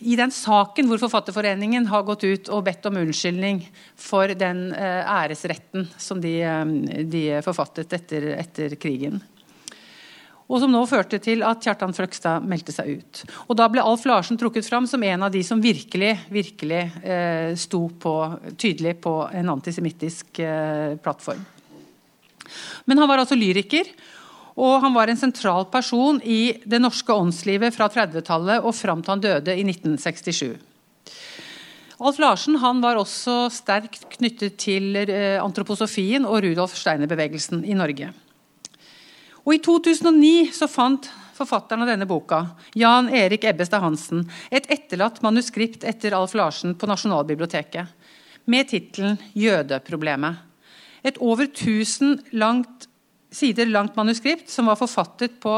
I 0.00 0.14
den 0.16 0.30
saken 0.32 0.86
hvor 0.88 1.00
Forfatterforeningen 1.02 1.84
har 1.90 2.04
gått 2.08 2.24
ut 2.24 2.48
og 2.48 2.62
bedt 2.64 2.86
om 2.88 2.96
unnskyldning 2.96 3.60
for 4.00 4.32
den 4.32 4.70
eh, 4.72 5.02
æresretten 5.04 5.84
som 6.00 6.22
de, 6.22 6.38
eh, 6.40 7.02
de 7.04 7.24
forfattet 7.44 7.92
etter, 7.92 8.30
etter, 8.38 8.78
krigen. 8.80 9.20
Og 10.46 10.60
som 10.62 10.70
nå 10.70 10.80
førte 10.86 11.18
til 11.22 11.42
at 11.42 11.64
Kjartan 11.64 11.94
Fløgstad 11.94 12.44
meldte 12.46 12.74
seg 12.74 13.00
ut. 13.00 13.22
Og 13.50 13.56
Da 13.58 13.66
ble 13.70 13.82
Alf 13.82 14.04
Larsen 14.06 14.38
trukket 14.38 14.68
fram 14.68 14.86
som 14.86 15.02
en 15.02 15.26
av 15.26 15.32
de 15.34 15.42
som 15.46 15.62
virkelig, 15.62 16.12
virkelig 16.30 16.82
eh, 17.02 17.50
sto 17.58 17.88
på, 17.90 18.14
tydelig 18.54 18.94
på 19.02 19.14
en 19.34 19.50
antisemittisk 19.56 20.38
eh, 20.38 20.94
plattform. 21.02 21.42
Men 22.86 23.02
han 23.02 23.10
var 23.10 23.24
altså 23.24 23.38
lyriker, 23.38 23.90
og 24.56 24.78
han 24.84 24.94
var 24.94 25.10
en 25.10 25.18
sentral 25.18 25.66
person 25.68 26.20
i 26.22 26.62
det 26.64 26.78
norske 26.80 27.12
åndslivet 27.12 27.74
fra 27.74 27.90
30-tallet 27.92 28.62
og 28.62 28.74
fram 28.76 29.02
til 29.02 29.16
han 29.16 29.24
døde 29.24 29.56
i 29.56 29.66
1967. 29.66 30.54
Alf 31.96 32.20
Larsen 32.20 32.58
var 32.82 33.00
også 33.00 33.48
sterkt 33.50 34.06
knyttet 34.14 34.60
til 34.62 34.94
eh, 35.00 35.42
antroposofien 35.42 36.28
og 36.28 36.42
Rudolf 36.44 36.76
Steiner-bevegelsen 36.78 37.64
i 37.66 37.74
Norge. 37.74 38.12
Og 39.46 39.54
I 39.54 39.60
2009 39.62 40.50
så 40.56 40.66
fant 40.66 41.06
forfatteren 41.36 41.84
av 41.84 41.90
denne 41.92 42.08
boka, 42.08 42.40
Jan 42.74 43.06
Erik 43.14 43.44
Ebbestad 43.46 43.84
Hansen, 43.84 44.24
et 44.50 44.66
etterlatt 44.72 45.20
manuskript 45.22 45.84
etter 45.86 46.16
Alf 46.18 46.34
Larsen 46.34 46.74
på 46.74 46.88
Nasjonalbiblioteket 46.90 47.86
med 48.50 48.68
tittelen 48.72 49.18
'Jødeproblemet'. 49.36 50.42
Et 51.06 51.18
over 51.22 51.46
1000 51.46 52.32
langt 52.32 52.88
sider 53.30 53.66
langt 53.66 53.96
manuskript 53.96 54.50
som 54.50 54.66
var 54.66 54.78
forfattet 54.80 55.38
på 55.40 55.54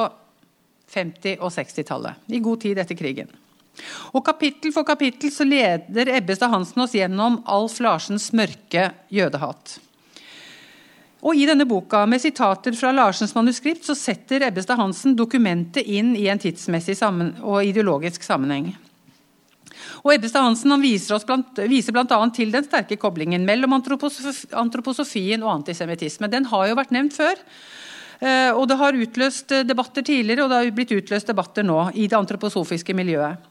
50- 0.92 1.38
og 1.40 1.52
60-tallet, 1.52 2.14
i 2.28 2.40
god 2.40 2.60
tid 2.60 2.78
etter 2.78 2.96
krigen. 2.96 3.28
Og 4.12 4.24
Kapittel 4.26 4.72
for 4.74 4.84
kapittel 4.84 5.30
så 5.32 5.46
leder 5.46 6.10
Ebbestad 6.16 6.50
Hansen 6.50 6.82
oss 6.82 6.96
gjennom 6.96 7.42
Alf 7.46 7.78
Larsens 7.80 8.32
mørke 8.32 8.90
jødehat. 9.08 9.78
Og 11.18 11.34
I 11.34 11.46
denne 11.48 11.66
boka 11.66 12.04
med 12.06 12.22
sitater 12.22 12.76
fra 12.78 12.92
Larsens 12.94 13.34
manuskript 13.34 13.86
så 13.86 13.96
setter 13.98 14.44
Ebbestad 14.46 14.78
Hansen 14.78 15.16
dokumentet 15.18 15.88
inn 15.90 16.12
i 16.16 16.28
en 16.30 16.38
tidsmessig 16.38 16.94
og 17.02 17.64
ideologisk 17.66 18.22
sammenheng. 18.22 18.70
Og 20.04 20.12
Ebbestad 20.14 20.46
Hansen 20.46 20.76
viser, 20.82 21.18
blant, 21.26 21.58
viser 21.66 21.94
bl.a. 21.94 22.20
til 22.34 22.54
den 22.54 22.66
sterke 22.66 22.98
koblingen 23.00 23.46
mellom 23.48 23.74
antroposofien 23.74 25.42
og 25.42 25.52
antisemittisme. 25.56 26.30
Den 26.30 26.46
har 26.52 26.68
jo 26.70 26.78
vært 26.78 26.94
nevnt 26.94 27.18
før. 27.18 27.42
Eh, 28.22 28.50
og 28.54 28.68
Det 28.70 28.78
har 28.78 29.02
utløst 29.02 29.54
debatter 29.66 30.06
tidligere 30.06 30.46
og 30.46 30.52
det 30.52 30.62
har 30.62 30.74
blitt 30.74 30.94
utløst 30.94 31.30
debatter 31.30 31.66
nå 31.66 31.88
i 31.94 32.06
det 32.06 32.18
antroposofiske 32.18 32.94
miljøet. 32.94 33.42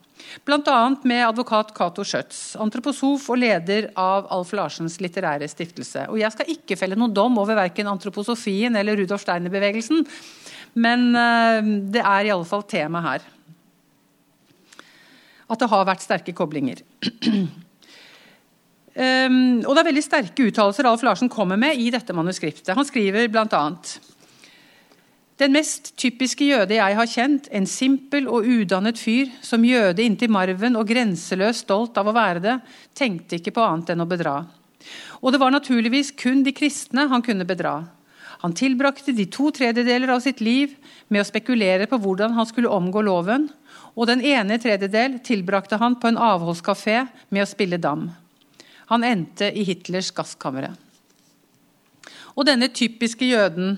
Bl.a. 0.46 0.78
med 1.08 1.24
advokat 1.26 1.72
Cato 1.76 2.04
Schjøtz, 2.06 2.56
antroposof 2.60 3.28
og 3.32 3.40
leder 3.40 3.90
av 3.98 4.28
Alf 4.34 4.52
Larsens 4.56 4.98
litterære 5.02 5.48
stiftelse. 5.50 6.08
Og 6.12 6.20
Jeg 6.20 6.34
skal 6.34 6.52
ikke 6.54 6.78
felle 6.80 6.98
noen 6.98 7.14
dom 7.14 7.38
over 7.40 7.58
verken 7.58 7.90
antroposofien 7.90 8.76
eller 8.76 8.98
Rudolf 8.98 9.24
Steiner-bevegelsen, 9.24 10.06
men 10.78 11.10
eh, 11.16 11.74
det 11.94 12.04
er 12.04 12.28
i 12.28 12.32
alle 12.34 12.48
fall 12.48 12.66
tema 12.68 13.02
her 13.12 13.26
at 15.48 15.62
det 15.62 15.70
har 15.72 15.86
vært 15.88 16.04
sterke 16.04 16.34
koblinger. 16.36 16.82
Um, 18.92 19.62
og 19.66 19.72
Det 19.72 19.80
er 19.80 19.88
veldig 19.90 20.04
sterke 20.04 20.48
uttalelser 20.50 20.88
Alf 20.90 21.04
Larsen 21.06 21.32
kommer 21.32 21.56
med 21.60 21.80
i 21.80 21.88
dette 21.94 22.12
manuskriptet. 22.16 22.74
Han 22.76 22.88
skriver 22.88 23.30
bl.a.: 23.32 23.62
Den 25.38 25.54
mest 25.54 25.92
typiske 25.94 26.48
jøde 26.48 26.74
jeg 26.74 26.96
har 26.98 27.06
kjent, 27.06 27.46
en 27.54 27.66
simpel 27.70 28.26
og 28.26 28.46
udannet 28.46 28.98
fyr, 28.98 29.28
som 29.44 29.62
jøde 29.62 30.02
inntil 30.02 30.32
marven 30.34 30.74
og 30.78 30.88
grenseløst 30.88 31.62
stolt 31.68 31.98
av 32.00 32.10
å 32.10 32.14
være 32.16 32.42
det, 32.42 32.56
tenkte 32.98 33.38
ikke 33.38 33.54
på 33.54 33.62
annet 33.62 33.92
enn 33.94 34.02
å 34.02 34.08
bedra. 34.10 34.40
Og 35.22 35.30
det 35.30 35.38
var 35.38 35.54
naturligvis 35.54 36.10
kun 36.18 36.42
de 36.42 36.54
kristne 36.54 37.06
han 37.12 37.22
kunne 37.22 37.46
bedra. 37.46 37.84
Han 38.42 38.54
tilbrakte 38.54 39.14
de 39.14 39.28
to 39.30 39.52
tredjedeler 39.54 40.10
av 40.14 40.24
sitt 40.26 40.42
liv 40.42 40.74
med 41.06 41.22
å 41.22 41.28
spekulere 41.28 41.86
på 41.90 41.98
hvordan 42.02 42.34
han 42.34 42.46
skulle 42.46 42.74
omgå 42.74 43.02
loven, 43.06 43.48
og 43.94 44.10
den 44.10 44.22
ene 44.26 44.58
tredjedel 44.62 45.20
tilbrakte 45.26 45.78
han 45.78 45.98
på 45.98 46.10
en 46.10 46.18
avholdskafé 46.22 47.04
med 47.30 47.44
å 47.44 47.50
spille 47.50 47.78
dam. 47.82 48.08
Han 48.90 49.06
endte 49.06 49.52
i 49.54 49.66
Hitlers 49.66 50.10
gasskammer. 50.14 50.70
Og 52.38 52.46
denne 52.46 52.70
typiske 52.70 53.26
jøden 53.26 53.76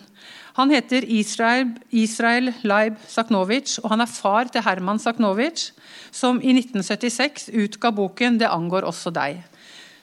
han 0.56 0.70
heter 0.74 1.04
Israel, 1.06 1.72
Israel 1.90 2.52
Leib 2.66 2.98
Saknovic, 3.08 3.78
og 3.82 3.90
han 3.92 4.02
er 4.04 4.10
far 4.10 4.50
til 4.50 4.64
Herman 4.66 4.98
Saknovic, 4.98 5.70
som 6.10 6.40
i 6.42 6.54
1976 6.56 7.50
utga 7.54 7.90
boken 7.90 8.38
'Det 8.38 8.50
angår 8.50 8.84
også 8.84 9.10
deg', 9.10 9.42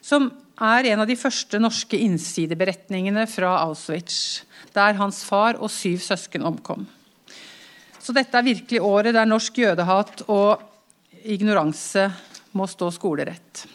som 0.01 0.31
er 0.57 0.85
en 0.85 0.99
av 0.99 1.07
de 1.07 1.15
første 1.15 1.59
norske 1.59 1.97
innsideberetningene 1.97 3.27
fra 3.27 3.59
Auschwitz, 3.67 4.43
der 4.73 4.97
hans 4.97 5.23
far 5.23 5.59
og 5.59 5.69
syv 5.69 5.99
søsken 5.99 6.43
omkom. 6.43 6.87
Så 7.99 8.13
dette 8.13 8.37
er 8.37 8.41
virkelig 8.41 8.81
året 8.81 9.13
der 9.13 9.25
norsk 9.25 9.57
jødehat 9.57 10.23
og 10.27 10.61
ignoranse 11.25 12.07
må 12.53 12.67
stå 12.69 12.89
skolerett. 12.95 13.67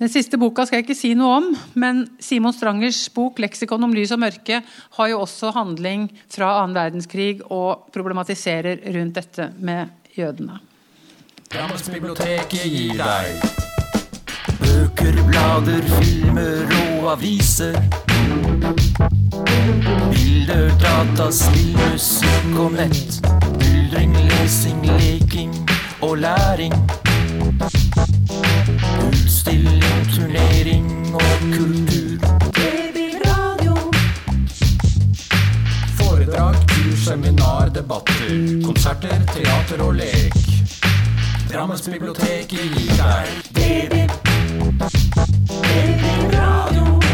Den 0.00 0.08
siste 0.08 0.38
boka 0.40 0.64
skal 0.64 0.80
jeg 0.80 0.86
ikke 0.86 0.96
si 0.96 1.10
noe 1.12 1.34
om, 1.36 1.46
men 1.76 2.06
Simon 2.24 2.54
Strangers 2.56 3.02
bok 3.12 3.36
'Leksikon 3.36 3.84
om 3.84 3.92
lys 3.92 4.14
og 4.16 4.22
mørke' 4.22 4.62
har 4.96 5.08
jo 5.12 5.20
også 5.20 5.52
handling 5.52 6.08
fra 6.32 6.62
annen 6.62 6.74
verdenskrig 6.78 7.42
og 7.50 7.92
problematiserer 7.92 8.80
rundt 8.94 9.14
dette 9.20 9.50
med 9.60 9.92
jødene. 10.16 10.56
Drammensbiblioteket 11.52 12.64
gir 12.64 12.96
deg 12.96 13.60
bøker, 14.60 15.20
blader, 15.28 15.84
filmer 16.00 16.72
og 17.02 17.12
aviser. 17.12 17.76
Bilder, 20.14 20.70
data, 20.80 21.28
spill, 21.30 21.76
musikk 21.76 22.56
og 22.56 22.72
nett. 22.78 23.20
Myldring, 23.60 24.16
lesing, 24.32 24.80
leking 24.96 25.52
og 26.00 26.16
læring. 26.24 26.72
Turnering 30.20 31.14
og 31.14 31.20
kultur. 31.56 32.18
Babyradio. 32.56 33.76
Foredrag, 35.98 36.54
kurs, 36.68 36.98
seminar, 37.04 37.68
debatter. 37.68 38.60
Konserter, 38.66 39.20
teater 39.32 39.84
og 39.84 39.94
lek. 39.94 40.36
Drammensbiblioteket 41.52 42.50
gir 42.50 42.92
deg 43.00 43.26
Baby. 43.54 44.04
Babyradio. 45.48 47.09